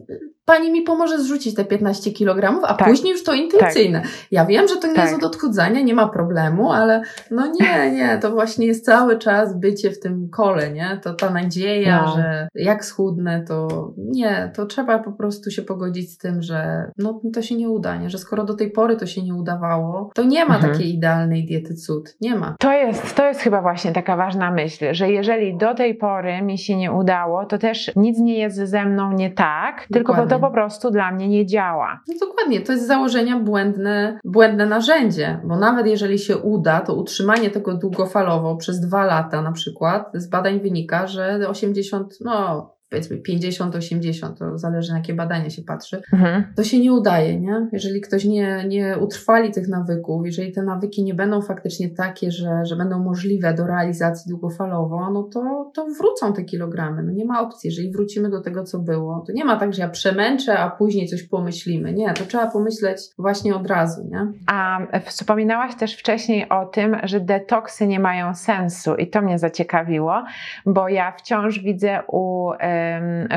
[0.49, 2.87] pani mi pomoże zrzucić te 15 kg, a tak.
[2.89, 4.01] później już to intuicyjne.
[4.01, 4.11] Tak.
[4.31, 5.09] Ja wiem, że to nie tak.
[5.09, 9.59] jest od odchudzania, nie ma problemu, ale no nie, nie, to właśnie jest cały czas
[9.59, 10.99] bycie w tym kole, nie?
[11.03, 12.15] To ta nadzieja, no.
[12.15, 17.21] że jak schudnę, to nie, to trzeba po prostu się pogodzić z tym, że no
[17.33, 18.09] to się nie uda, nie?
[18.09, 20.73] Że skoro do tej pory to się nie udawało, to nie ma mhm.
[20.73, 22.15] takiej idealnej diety cud.
[22.21, 22.55] Nie ma.
[22.59, 26.57] To jest, to jest chyba właśnie taka ważna myśl, że jeżeli do tej pory mi
[26.57, 29.93] się nie udało, to też nic nie jest ze mną nie tak, Dokładnie.
[29.93, 31.99] tylko po to po prostu dla mnie nie działa.
[32.07, 36.95] No dokładnie, to jest z założenia błędne, błędne narzędzie, bo nawet jeżeli się uda, to
[36.95, 43.17] utrzymanie tego długofalowo przez dwa lata na przykład, z badań wynika, że 80, no powiedzmy
[43.17, 46.43] 50-80, to zależy na jakie badania się patrzy, mhm.
[46.55, 47.67] to się nie udaje, nie?
[47.71, 52.65] Jeżeli ktoś nie, nie utrwali tych nawyków, jeżeli te nawyki nie będą faktycznie takie, że,
[52.65, 57.03] że będą możliwe do realizacji długofalowo, no to, to wrócą te kilogramy.
[57.03, 57.67] No nie ma opcji.
[57.67, 61.07] Jeżeli wrócimy do tego, co było, to nie ma tak, że ja przemęczę, a później
[61.07, 61.93] coś pomyślimy.
[61.93, 64.27] Nie, to trzeba pomyśleć właśnie od razu, nie?
[64.47, 70.23] A wspominałaś też wcześniej o tym, że detoksy nie mają sensu i to mnie zaciekawiło,
[70.65, 72.51] bo ja wciąż widzę u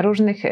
[0.01, 0.49] różnych, e,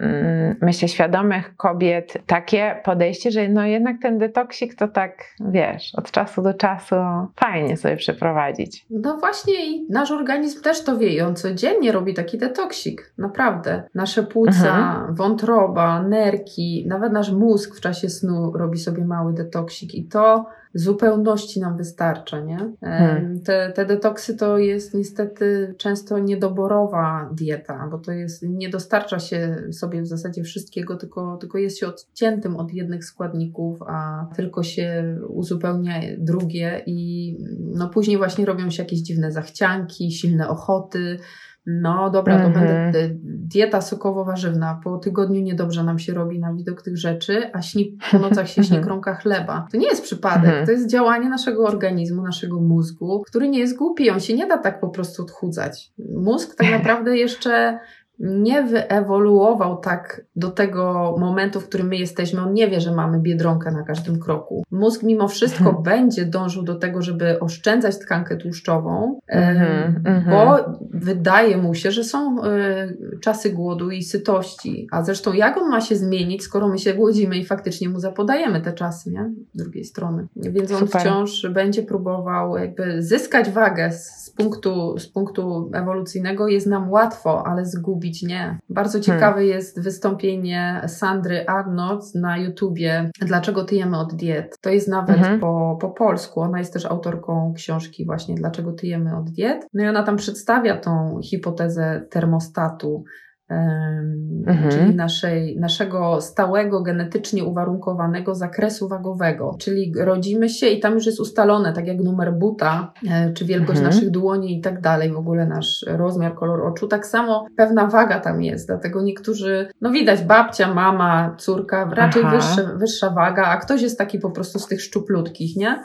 [0.00, 6.10] mm, myślę, świadomych kobiet takie podejście, że no jednak ten detoksik to tak, wiesz, od
[6.10, 6.94] czasu do czasu
[7.36, 8.86] fajnie sobie przeprowadzić.
[8.90, 13.82] No właśnie i nasz organizm też to wie i on codziennie robi taki detoksik, naprawdę.
[13.94, 15.14] Nasze płuca, mhm.
[15.14, 21.60] wątroba, nerki, nawet nasz mózg w czasie snu robi sobie mały detoksik i to zupełności
[21.60, 22.58] nam wystarcza, nie?
[22.80, 23.40] Hmm.
[23.40, 29.56] Te, te detoksy to jest niestety często niedoborowa dieta, bo to jest, nie dostarcza się
[29.72, 35.18] sobie w zasadzie wszystkiego, tylko, tylko jest się odciętym od jednych składników, a tylko się
[35.28, 41.18] uzupełnia drugie i no później właśnie robią się jakieś dziwne zachcianki, silne ochoty,
[41.66, 43.20] no dobra, to będę mhm.
[43.22, 44.80] dieta sokowo-warzywna.
[44.84, 48.64] Po tygodniu niedobrze nam się robi na widok tych rzeczy, a śni, po nocach się
[48.64, 49.22] śni krąka mhm.
[49.22, 49.66] chleba.
[49.72, 50.66] To nie jest przypadek, mhm.
[50.66, 54.58] to jest działanie naszego organizmu, naszego mózgu, który nie jest głupi, on się nie da
[54.58, 55.92] tak po prostu odchudzać.
[56.16, 57.78] Mózg tak naprawdę jeszcze
[58.18, 62.40] nie wyewoluował tak do tego momentu, w którym my jesteśmy.
[62.40, 64.64] On nie wie, że mamy biedronkę na każdym kroku.
[64.70, 70.76] Mózg mimo wszystko będzie dążył do tego, żeby oszczędzać tkankę tłuszczową, mhm, bo mhm.
[70.90, 72.88] wydaje mu się, że są e,
[73.20, 74.88] czasy głodu i sytości.
[74.90, 78.60] A zresztą jak on ma się zmienić, skoro my się głodzimy i faktycznie mu zapodajemy
[78.60, 79.32] te czasy, nie?
[79.54, 80.26] Z drugiej strony.
[80.36, 81.00] Więc on Super.
[81.00, 86.48] wciąż będzie próbował jakby zyskać wagę z punktu, z punktu ewolucyjnego.
[86.48, 88.58] Jest nam łatwo, ale zgubić nie.
[88.68, 89.04] Bardzo hmm.
[89.04, 89.48] ciekawe hmm.
[89.48, 94.58] jest wystąpienie Sandry Arnold na YouTubie Dlaczego tyjemy od diet.
[94.60, 95.40] To jest nawet hmm.
[95.40, 96.40] po, po polsku.
[96.40, 99.66] Ona jest też autorką książki właśnie Dlaczego tyjemy od diet.
[99.74, 103.04] No i ona tam przedstawia tą hipotezę termostatu,
[103.50, 104.70] mhm.
[104.70, 109.56] czyli naszej, naszego stałego, genetycznie uwarunkowanego zakresu wagowego.
[109.58, 113.78] Czyli rodzimy się i tam już jest ustalone, tak jak numer buta, e, czy wielkość
[113.78, 113.94] mhm.
[113.94, 116.88] naszych dłoni i tak dalej, w ogóle nasz rozmiar, kolor oczu.
[116.88, 122.76] Tak samo pewna waga tam jest, dlatego niektórzy, no widać, babcia, mama, córka, raczej wyższe,
[122.76, 125.82] wyższa waga, a ktoś jest taki po prostu z tych szczuplutkich, nie?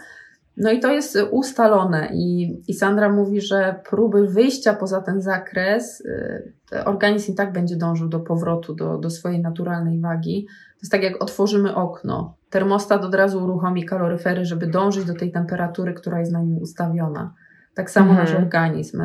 [0.59, 6.01] No i to jest ustalone i, i Sandra mówi, że próby wyjścia poza ten zakres,
[6.01, 10.45] y, organizm i tak będzie dążył do powrotu do, do swojej naturalnej wagi.
[10.47, 12.35] To jest tak jak otworzymy okno.
[12.49, 17.33] Termostat od razu uruchomi kaloryfery, żeby dążyć do tej temperatury, która jest na nim ustawiona.
[17.73, 18.27] Tak samo mhm.
[18.27, 19.01] nasz organizm.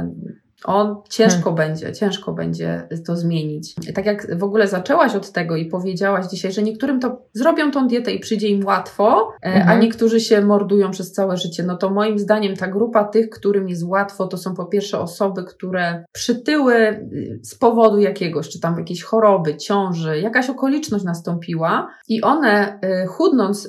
[0.65, 1.55] On ciężko hmm.
[1.55, 3.75] będzie, ciężko będzie to zmienić.
[3.95, 7.89] Tak jak w ogóle zaczęłaś od tego i powiedziałaś dzisiaj, że niektórym to zrobią tą
[7.89, 9.61] dietę i przyjdzie im łatwo, hmm.
[9.61, 9.81] a mhm.
[9.81, 11.63] niektórzy się mordują przez całe życie.
[11.63, 15.45] No to moim zdaniem ta grupa tych, którym jest łatwo, to są po pierwsze osoby,
[15.45, 22.23] które przytyły y, z powodu jakiegoś, czy tam jakiejś choroby, ciąży, jakaś okoliczność nastąpiła i
[22.23, 23.69] one y, chudnąc,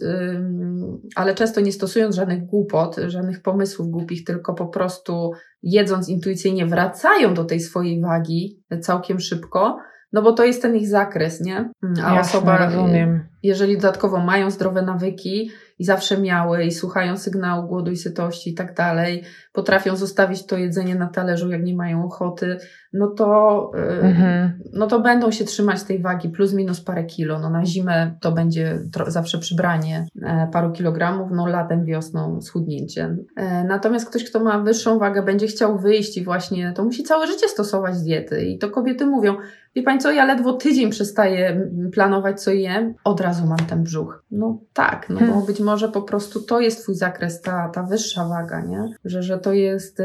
[1.16, 5.32] ale często nie stosując żadnych głupot, żadnych pomysłów głupich, tylko po prostu
[5.64, 9.78] jedząc intuicyjnie, wracają do tej swojej wagi całkiem szybko,
[10.16, 11.70] no bo to jest ten ich zakres, nie?
[12.04, 13.24] A Jasne, osoba, rozumiem.
[13.44, 18.54] jeżeli dodatkowo mają zdrowe nawyki, i zawsze miały i słuchają sygnału głodu i sytości i
[18.54, 22.58] tak dalej, potrafią zostawić to jedzenie na talerzu, jak nie mają ochoty,
[22.94, 24.60] no to, y, mhm.
[24.74, 27.40] no to będą się trzymać tej wagi plus minus parę kilo.
[27.40, 33.18] No na zimę to będzie zawsze przybranie e, paru kilogramów, no latem, wiosną schudnięcie.
[33.36, 37.28] E, natomiast ktoś, kto ma wyższą wagę, będzie chciał wyjść i właśnie to musi całe
[37.28, 38.46] życie stosować diety.
[38.46, 39.36] I to kobiety mówią,
[39.76, 44.24] Wie Pani co, ja ledwo tydzień przestaję planować, co jem, od razu mam ten brzuch.
[44.32, 45.46] No tak, no bo hmm.
[45.46, 48.84] być może po prostu to jest Twój zakres, ta, ta wyższa waga, nie?
[49.06, 50.04] Że, że to jest y,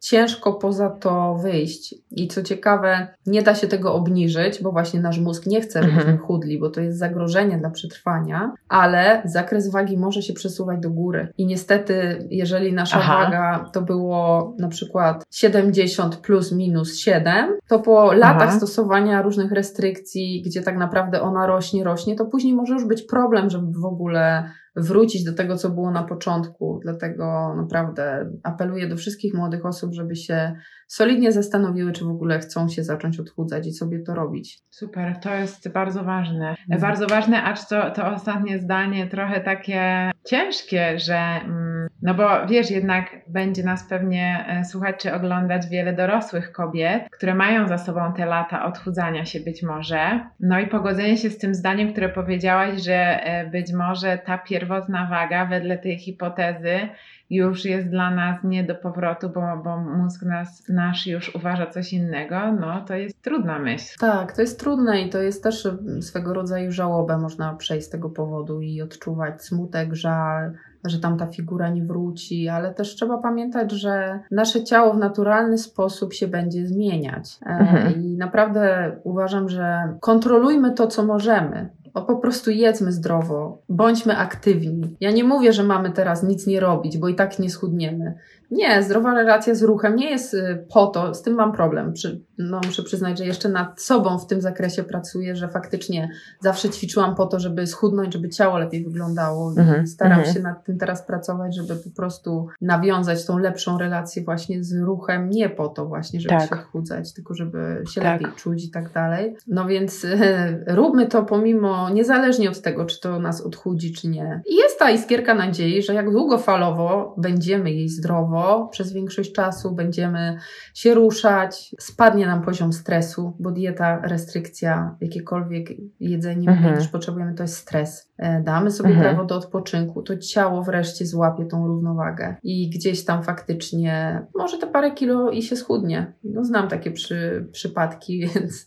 [0.00, 1.94] ciężko poza to wyjść.
[2.10, 6.00] I co ciekawe, nie da się tego obniżyć, bo właśnie nasz mózg nie chce, żebyśmy
[6.00, 6.18] mhm.
[6.18, 11.32] chudli, bo to jest zagrożenie dla przetrwania, ale zakres wagi może się przesuwać do góry.
[11.38, 13.24] I niestety, jeżeli nasza Aha.
[13.24, 18.56] waga to było na przykład 70 plus minus 7, to po latach Aha.
[18.56, 23.50] stosowania różnych restrykcji, gdzie tak naprawdę ona rośnie, rośnie, to później może już być problem,
[23.50, 26.80] żeby w ogóle wrócić do tego, co było na początku.
[26.82, 30.54] Dlatego naprawdę apeluję do wszystkich młodych osób, żeby się
[30.88, 34.58] solidnie zastanowiły, czy w ogóle chcą się zacząć odchudzać i sobie to robić.
[34.70, 36.50] Super, to jest bardzo ważne.
[36.50, 36.80] Mhm.
[36.80, 42.70] Bardzo ważne, acz to, to ostatnie zdanie trochę takie ciężkie, że mm, no bo wiesz,
[42.70, 48.12] jednak będzie nas pewnie e, słuchać czy oglądać wiele dorosłych kobiet, które mają za sobą
[48.12, 50.20] te lata odchudzania się być może.
[50.40, 55.06] No i pogodzenie się z tym zdaniem, które powiedziałaś, że e, być może ta pierwotna
[55.10, 56.88] waga wedle tej hipotezy
[57.30, 61.92] już jest dla nas nie do powrotu, bo, bo mózg nas, nasz już uważa coś
[61.92, 63.98] innego, no to jest trudna myśl.
[63.98, 65.68] Tak, to jest trudne i to jest też
[66.00, 70.52] swego rodzaju żałobę można przejść z tego powodu i odczuwać smutek, żal,
[70.84, 75.58] że tam ta figura nie wróci, ale też trzeba pamiętać, że nasze ciało w naturalny
[75.58, 77.38] sposób się będzie zmieniać.
[77.42, 78.02] E, mhm.
[78.02, 81.68] I naprawdę uważam, że kontrolujmy to, co możemy.
[81.94, 84.96] O, po prostu jedzmy zdrowo, bądźmy aktywni.
[85.00, 88.14] Ja nie mówię, że mamy teraz nic nie robić, bo i tak nie schudniemy.
[88.50, 91.92] Nie, zdrowa relacja z ruchem nie jest y, po to, z tym mam problem.
[92.38, 96.10] No, muszę przyznać, że jeszcze nad sobą w tym zakresie pracuję, że faktycznie
[96.40, 99.52] zawsze ćwiczyłam po to, żeby schudnąć, żeby ciało lepiej wyglądało.
[99.52, 99.86] Mm-hmm.
[99.86, 100.34] Staram mm-hmm.
[100.34, 105.30] się nad tym teraz pracować, żeby po prostu nawiązać tą lepszą relację właśnie z ruchem,
[105.30, 106.48] nie po to właśnie, żeby tak.
[106.48, 108.20] się odchudzać, tylko żeby się tak.
[108.20, 109.36] lepiej czuć i tak dalej.
[109.46, 110.06] No więc
[110.66, 114.42] róbmy to pomimo, niezależnie od tego, czy to nas odchudzi, czy nie.
[114.46, 120.36] I jest ta iskierka nadziei, że jak długofalowo będziemy jej zdrowo, przez większość czasu będziemy
[120.74, 125.68] się ruszać, spadnie nam poziom stresu, bo dieta, restrykcja, jakiekolwiek
[126.00, 126.76] jedzenie, mhm.
[126.76, 128.10] też potrzebujemy, to jest stres.
[128.18, 129.08] E, damy sobie mhm.
[129.08, 134.66] prawo do odpoczynku, to ciało wreszcie złapie tą równowagę i gdzieś tam faktycznie może te
[134.66, 136.12] parę kilo i się schudnie.
[136.24, 138.66] No, znam takie przy, przypadki, więc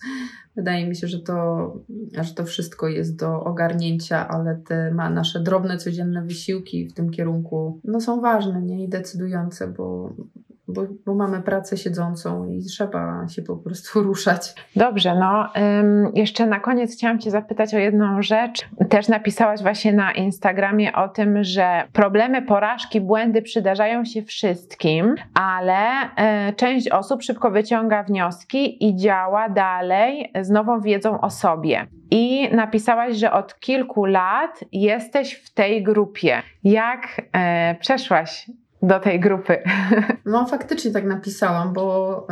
[0.55, 1.73] Wydaje mi się, że to,
[2.21, 7.09] że to wszystko jest do ogarnięcia, ale te ma nasze drobne, codzienne wysiłki w tym
[7.09, 8.83] kierunku no, są ważne nie?
[8.83, 10.13] i decydujące, bo,
[10.67, 14.53] bo, bo, mamy pracę siedzącą i trzeba się po prostu ruszać.
[14.75, 15.49] Dobrze, no
[15.79, 18.65] ym, jeszcze na koniec chciałam Cię zapytać o jedną rzecz.
[18.89, 26.03] Też napisałaś właśnie na Instagramie o tym, że problemy, porażki, błędy przydarzają się wszystkim, ale
[26.49, 31.87] y, część osób szybko wyciąga wnioski i działa dalej z nową wiedzą o sobie.
[32.11, 36.41] I napisałaś, że od kilku lat jesteś w tej grupie.
[36.63, 38.49] Jak y, przeszłaś
[38.83, 39.57] do tej grupy.
[40.25, 42.27] No, faktycznie tak napisałam, bo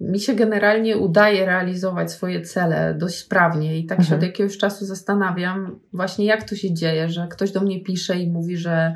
[0.00, 4.08] y, mi się generalnie udaje realizować swoje cele dość sprawnie i tak mhm.
[4.08, 8.18] się od jakiegoś czasu zastanawiam, właśnie jak to się dzieje, że ktoś do mnie pisze
[8.18, 8.94] i mówi, że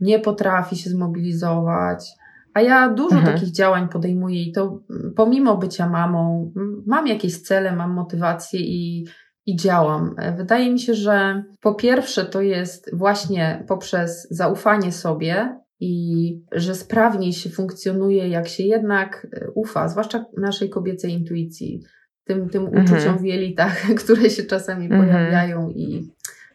[0.00, 2.06] nie potrafi się zmobilizować.
[2.54, 3.34] A ja dużo mhm.
[3.34, 4.80] takich działań podejmuję i to
[5.16, 6.52] pomimo bycia mamą,
[6.86, 9.06] mam jakieś cele, mam motywację i,
[9.46, 10.14] i działam.
[10.36, 17.32] Wydaje mi się, że po pierwsze to jest właśnie poprzez zaufanie sobie, i że sprawniej
[17.32, 21.80] się funkcjonuje, jak się jednak e, ufa, zwłaszcza naszej kobiecej intuicji,
[22.24, 22.84] tym, tym mhm.
[22.84, 25.06] uczuciom w jelitach, które się czasami mhm.
[25.06, 26.08] pojawiają i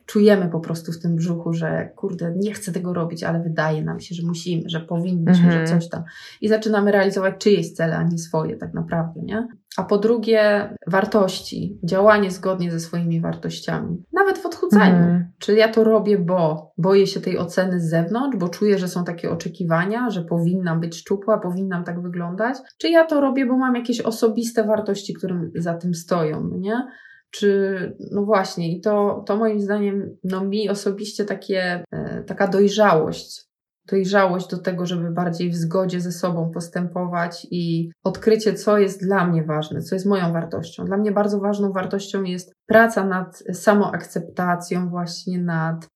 [0.05, 3.99] czujemy po prostu w tym brzuchu, że kurde, nie chcę tego robić, ale wydaje nam
[3.99, 5.67] się, że musimy, że powinniśmy, że mhm.
[5.67, 6.03] coś tam.
[6.41, 9.47] I zaczynamy realizować czyjeś cele, a nie swoje tak naprawdę, nie?
[9.77, 14.03] A po drugie, wartości, działanie zgodnie ze swoimi wartościami.
[14.13, 14.95] Nawet w odchudzaniu.
[14.95, 15.31] Mm.
[15.39, 19.03] Czy ja to robię, bo boję się tej oceny z zewnątrz, bo czuję, że są
[19.03, 22.57] takie oczekiwania, że powinnam być szczupła, powinnam tak wyglądać?
[22.77, 26.87] Czy ja to robię, bo mam jakieś osobiste wartości, które za tym stoją, nie?
[27.33, 33.53] Czy, no właśnie, i to, to moim zdaniem, no mi osobiście takie, e, taka dojrzałość
[33.87, 39.27] dojrzałość do tego, żeby bardziej w zgodzie ze sobą postępować i odkrycie, co jest dla
[39.27, 40.85] mnie ważne, co jest moją wartością.
[40.85, 45.87] Dla mnie bardzo ważną wartością jest praca nad samoakceptacją, właśnie nad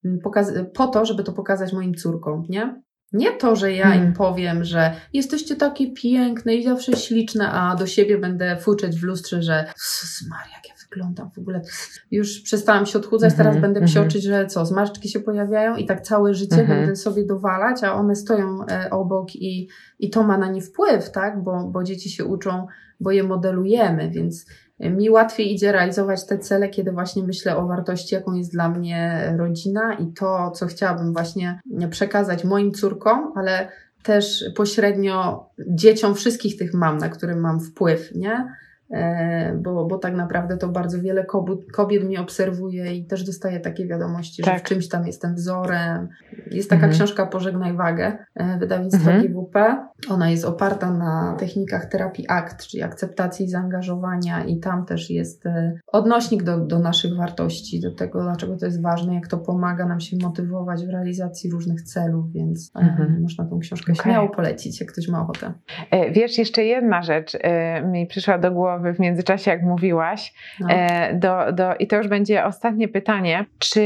[0.74, 2.82] po to, żeby to pokazać moim córkom, nie?
[3.14, 4.08] Nie to, że ja hmm.
[4.08, 9.04] im powiem, że jesteście takie piękne i zawsze śliczne, a do siebie będę fuczeć w
[9.04, 9.66] lustrze, że
[10.30, 11.62] Maria, jak ja wyglądam w ogóle.
[12.12, 14.44] Już przestałam się odchudzać, teraz mm -hmm, będę psioczyć, mm -hmm.
[14.44, 16.70] że co, zmarszczki się pojawiają i tak całe życie mm -hmm.
[16.70, 19.68] będę sobie dowalać, a one stoją e, obok i,
[20.00, 21.44] i to ma na nie wpływ, tak?
[21.44, 22.68] Bo, bo dzieci się uczą,
[23.00, 24.46] bo je modelujemy, więc
[24.80, 29.34] mi łatwiej idzie realizować te cele, kiedy właśnie myślę o wartości, jaką jest dla mnie
[29.38, 31.60] rodzina i to, co chciałabym właśnie
[31.90, 33.72] przekazać moim córkom, ale
[34.04, 38.54] też pośrednio dzieciom wszystkich tych mam, na które mam wpływ, nie?
[38.92, 43.60] E, bo, bo tak naprawdę to bardzo wiele kobiet, kobiet mnie obserwuje i też dostaje
[43.60, 44.54] takie wiadomości, tak.
[44.54, 46.08] że w czymś tam jestem wzorem.
[46.52, 46.94] Jest taka mhm.
[46.94, 49.28] książka Pożegnaj wagę e, wydawnictwa mhm.
[49.28, 49.88] GWP.
[50.10, 55.46] Ona jest oparta na technikach terapii ACT, czyli akceptacji i zaangażowania i tam też jest
[55.46, 59.86] e, odnośnik do, do naszych wartości, do tego, dlaczego to jest ważne, jak to pomaga
[59.86, 63.22] nam się motywować w realizacji różnych celów, więc mhm.
[63.22, 64.04] można tą książkę okay.
[64.04, 65.54] śmiało polecić, jak ktoś ma ochotę.
[66.12, 67.38] Wiesz, jeszcze jedna rzecz
[67.84, 70.34] mi przyszła do głowy, głowy w międzyczasie, jak mówiłaś.
[70.60, 70.68] No.
[70.70, 73.46] E, do, do, I to już będzie ostatnie pytanie.
[73.60, 73.82] Czy,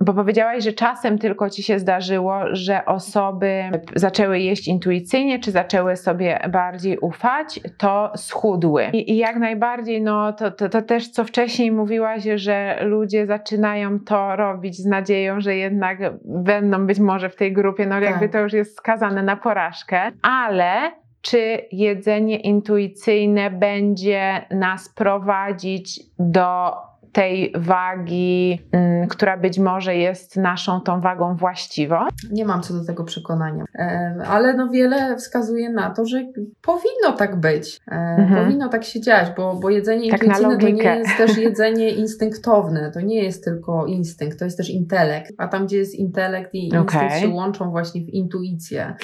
[0.00, 3.62] bo powiedziałaś, że czasem tylko ci się zdarzyło, że osoby
[3.94, 8.84] zaczęły jeść intuicyjnie, czy zaczęły sobie bardziej ufać, to schudły.
[8.92, 14.00] I, i jak najbardziej, no to, to, to też co wcześniej mówiłaś, że ludzie zaczynają
[14.00, 18.04] to robić z nadzieją, że jednak będą być może w tej grupie, no tak.
[18.04, 26.72] jakby to już jest skazane na porażkę, ale czy jedzenie intuicyjne będzie nas prowadzić do
[27.12, 31.96] tej wagi, mm, która być może jest naszą tą wagą właściwą?
[32.32, 36.24] Nie mam co do tego przekonania, e, ale no wiele wskazuje na to, że
[36.62, 38.44] powinno tak być, e, mhm.
[38.44, 42.90] powinno tak się dziać, bo, bo jedzenie tak intuicyjne to nie jest też jedzenie instynktowne,
[42.90, 46.64] to nie jest tylko instynkt, to jest też intelekt, a tam gdzie jest intelekt i
[46.64, 47.20] instynkt okay.
[47.20, 48.94] się łączą właśnie w intuicję,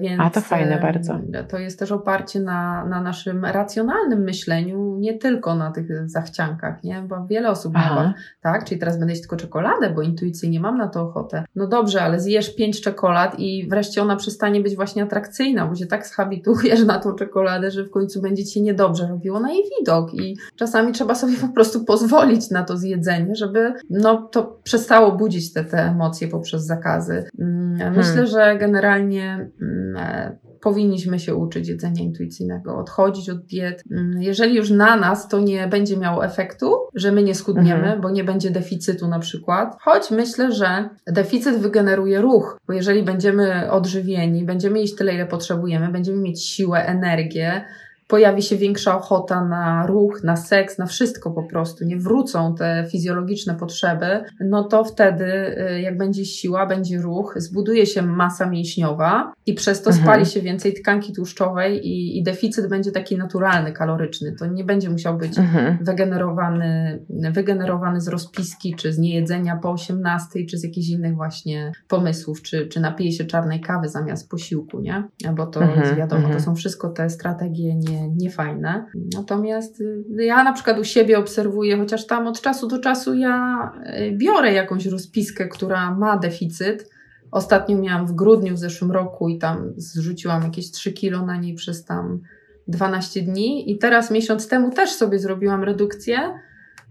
[0.00, 1.20] więc a to fajne bardzo.
[1.48, 7.02] To jest też oparcie na, na naszym racjonalnym myśleniu, nie tylko na tych zachciankach, nie?
[7.02, 10.88] Bo wiele osób ma, tak, czyli teraz będę jeść tylko czekoladę, bo intuicyjnie mam na
[10.88, 11.44] to ochotę.
[11.54, 15.86] No dobrze, ale zjesz pięć czekolad i wreszcie ona przestanie być właśnie atrakcyjna, bo się
[15.86, 20.14] tak zhabitujesz na tą czekoladę, że w końcu będzie ci niedobrze robiło na jej widok
[20.14, 25.52] i czasami trzeba sobie po prostu pozwolić na to zjedzenie, żeby no to przestało budzić
[25.52, 27.24] te, te emocje poprzez zakazy.
[27.38, 28.26] Mm, myślę, hmm.
[28.26, 33.82] że generalnie mm, e, powinniśmy się uczyć jedzenia intuicyjnego, odchodzić od diet.
[33.90, 38.00] Mm, jeżeli już na nas to nie będzie miało efektu, że my nie schudniemy, mhm.
[38.00, 43.70] bo nie będzie deficytu na przykład, choć myślę, że deficyt wygeneruje ruch, bo jeżeli będziemy
[43.70, 47.64] odżywieni, będziemy jeść tyle, ile potrzebujemy, będziemy mieć siłę, energię,
[48.08, 52.86] pojawi się większa ochota na ruch, na seks, na wszystko po prostu, nie wrócą te
[52.90, 59.32] fizjologiczne potrzeby, no to wtedy, y, jak będzie siła, będzie ruch, zbuduje się masa mięśniowa
[59.46, 60.06] i przez to mhm.
[60.06, 64.32] spali się więcej tkanki tłuszczowej i, i, deficyt będzie taki naturalny, kaloryczny.
[64.32, 65.78] To nie będzie musiał być mhm.
[65.80, 67.02] wygenerowany,
[67.32, 72.66] wygenerowany z rozpiski, czy z niejedzenia po 18, czy z jakichś innych właśnie pomysłów, czy,
[72.66, 75.04] czy napije się czarnej kawy zamiast posiłku, nie?
[75.36, 75.80] Bo to mhm.
[75.80, 76.44] jest wiadomo, to mhm.
[76.44, 78.86] są wszystko te strategie nie niefajne.
[79.14, 83.70] Natomiast y, ja na przykład u siebie obserwuję, chociaż tam od czasu do czasu ja
[84.00, 86.90] y, biorę jakąś rozpiskę, która ma deficyt.
[87.30, 91.54] Ostatnio miałam w grudniu w zeszłym roku i tam zrzuciłam jakieś 3 kilo na niej
[91.54, 92.20] przez tam
[92.68, 96.18] 12 dni i teraz miesiąc temu też sobie zrobiłam redukcję,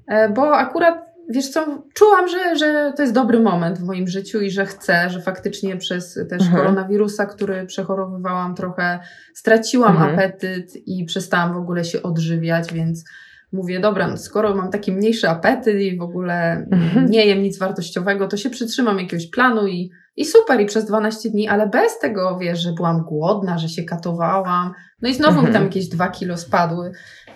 [0.08, 4.42] e, bo akurat wiesz co, czułam, że, że to jest dobry moment w moim życiu
[4.42, 6.52] i że chcę, że faktycznie przez też mhm.
[6.52, 9.00] koronawirusa, który przechorowywałam trochę,
[9.34, 10.14] straciłam mhm.
[10.14, 13.04] apetyt i przestałam w ogóle się odżywiać, więc
[13.52, 17.06] mówię, dobra, no skoro mam taki mniejszy apetyt i w ogóle mhm.
[17.06, 21.30] nie jem nic wartościowego, to się przytrzymam jakiegoś planu i, i super, i przez 12
[21.30, 25.48] dni, ale bez tego, wiesz, że byłam głodna, że się katowałam, no i znowu mi
[25.48, 25.66] tam mhm.
[25.66, 26.92] jakieś dwa kilo spadły,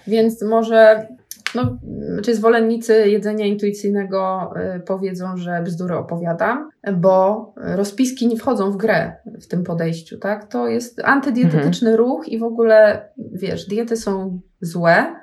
[0.07, 1.07] więc może
[1.56, 1.78] no,
[2.24, 9.16] czy zwolennicy jedzenia intuicyjnego y, powiedzą, że bzdury opowiadam, bo rozpiski nie wchodzą w grę
[9.41, 10.52] w tym podejściu, tak?
[10.52, 12.08] To jest antydietetyczny mhm.
[12.08, 15.16] ruch i w ogóle, wiesz, diety są złe.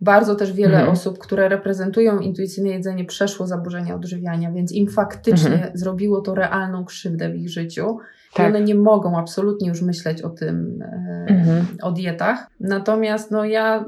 [0.00, 0.92] Bardzo też wiele mhm.
[0.92, 5.76] osób, które reprezentują intuicyjne jedzenie, przeszło zaburzenia odżywiania, więc im faktycznie mhm.
[5.78, 7.98] zrobiło to realną krzywdę w ich życiu.
[8.34, 8.46] Tak.
[8.46, 11.66] I one nie mogą absolutnie już myśleć o tym, e, mhm.
[11.82, 12.46] o dietach.
[12.60, 13.84] Natomiast no ja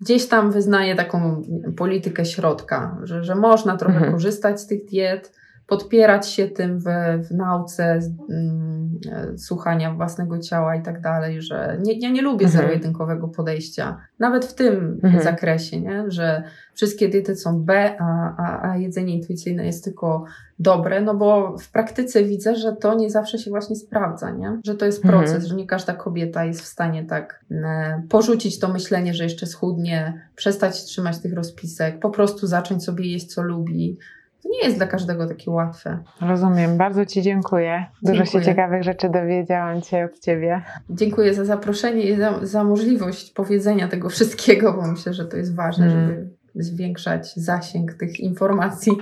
[0.00, 1.42] gdzieś tam wyznaję taką
[1.76, 4.12] politykę środka, że, że można trochę mhm.
[4.12, 5.39] korzystać z tych diet,
[5.70, 6.84] podpierać się tym w,
[7.28, 8.00] w nauce,
[8.30, 9.00] mm,
[9.36, 12.62] słuchania własnego ciała i tak dalej, że nie, ja nie lubię mhm.
[12.62, 15.24] zero-jedynkowego podejścia, nawet w tym mhm.
[15.24, 16.04] zakresie, nie?
[16.08, 16.42] że
[16.74, 20.24] wszystkie diety są B, a, a, a jedzenie intuicyjne jest tylko
[20.58, 24.60] dobre, no bo w praktyce widzę, że to nie zawsze się właśnie sprawdza, nie?
[24.64, 25.14] że to jest mhm.
[25.14, 25.50] proces, mhm.
[25.50, 30.28] że nie każda kobieta jest w stanie tak e, porzucić to myślenie, że jeszcze schudnie,
[30.36, 33.98] przestać trzymać tych rozpisek, po prostu zacząć sobie jeść co lubi,
[34.42, 35.98] to nie jest dla każdego takie łatwe.
[36.20, 37.86] Rozumiem, bardzo Ci dziękuję.
[38.02, 38.42] Dużo dziękuję.
[38.42, 40.62] się ciekawych rzeczy dowiedziałam się od Ciebie.
[40.90, 45.54] Dziękuję za zaproszenie i za, za możliwość powiedzenia tego wszystkiego, bo myślę, że to jest
[45.54, 46.08] ważne, mm.
[46.08, 48.92] żeby zwiększać zasięg tych informacji.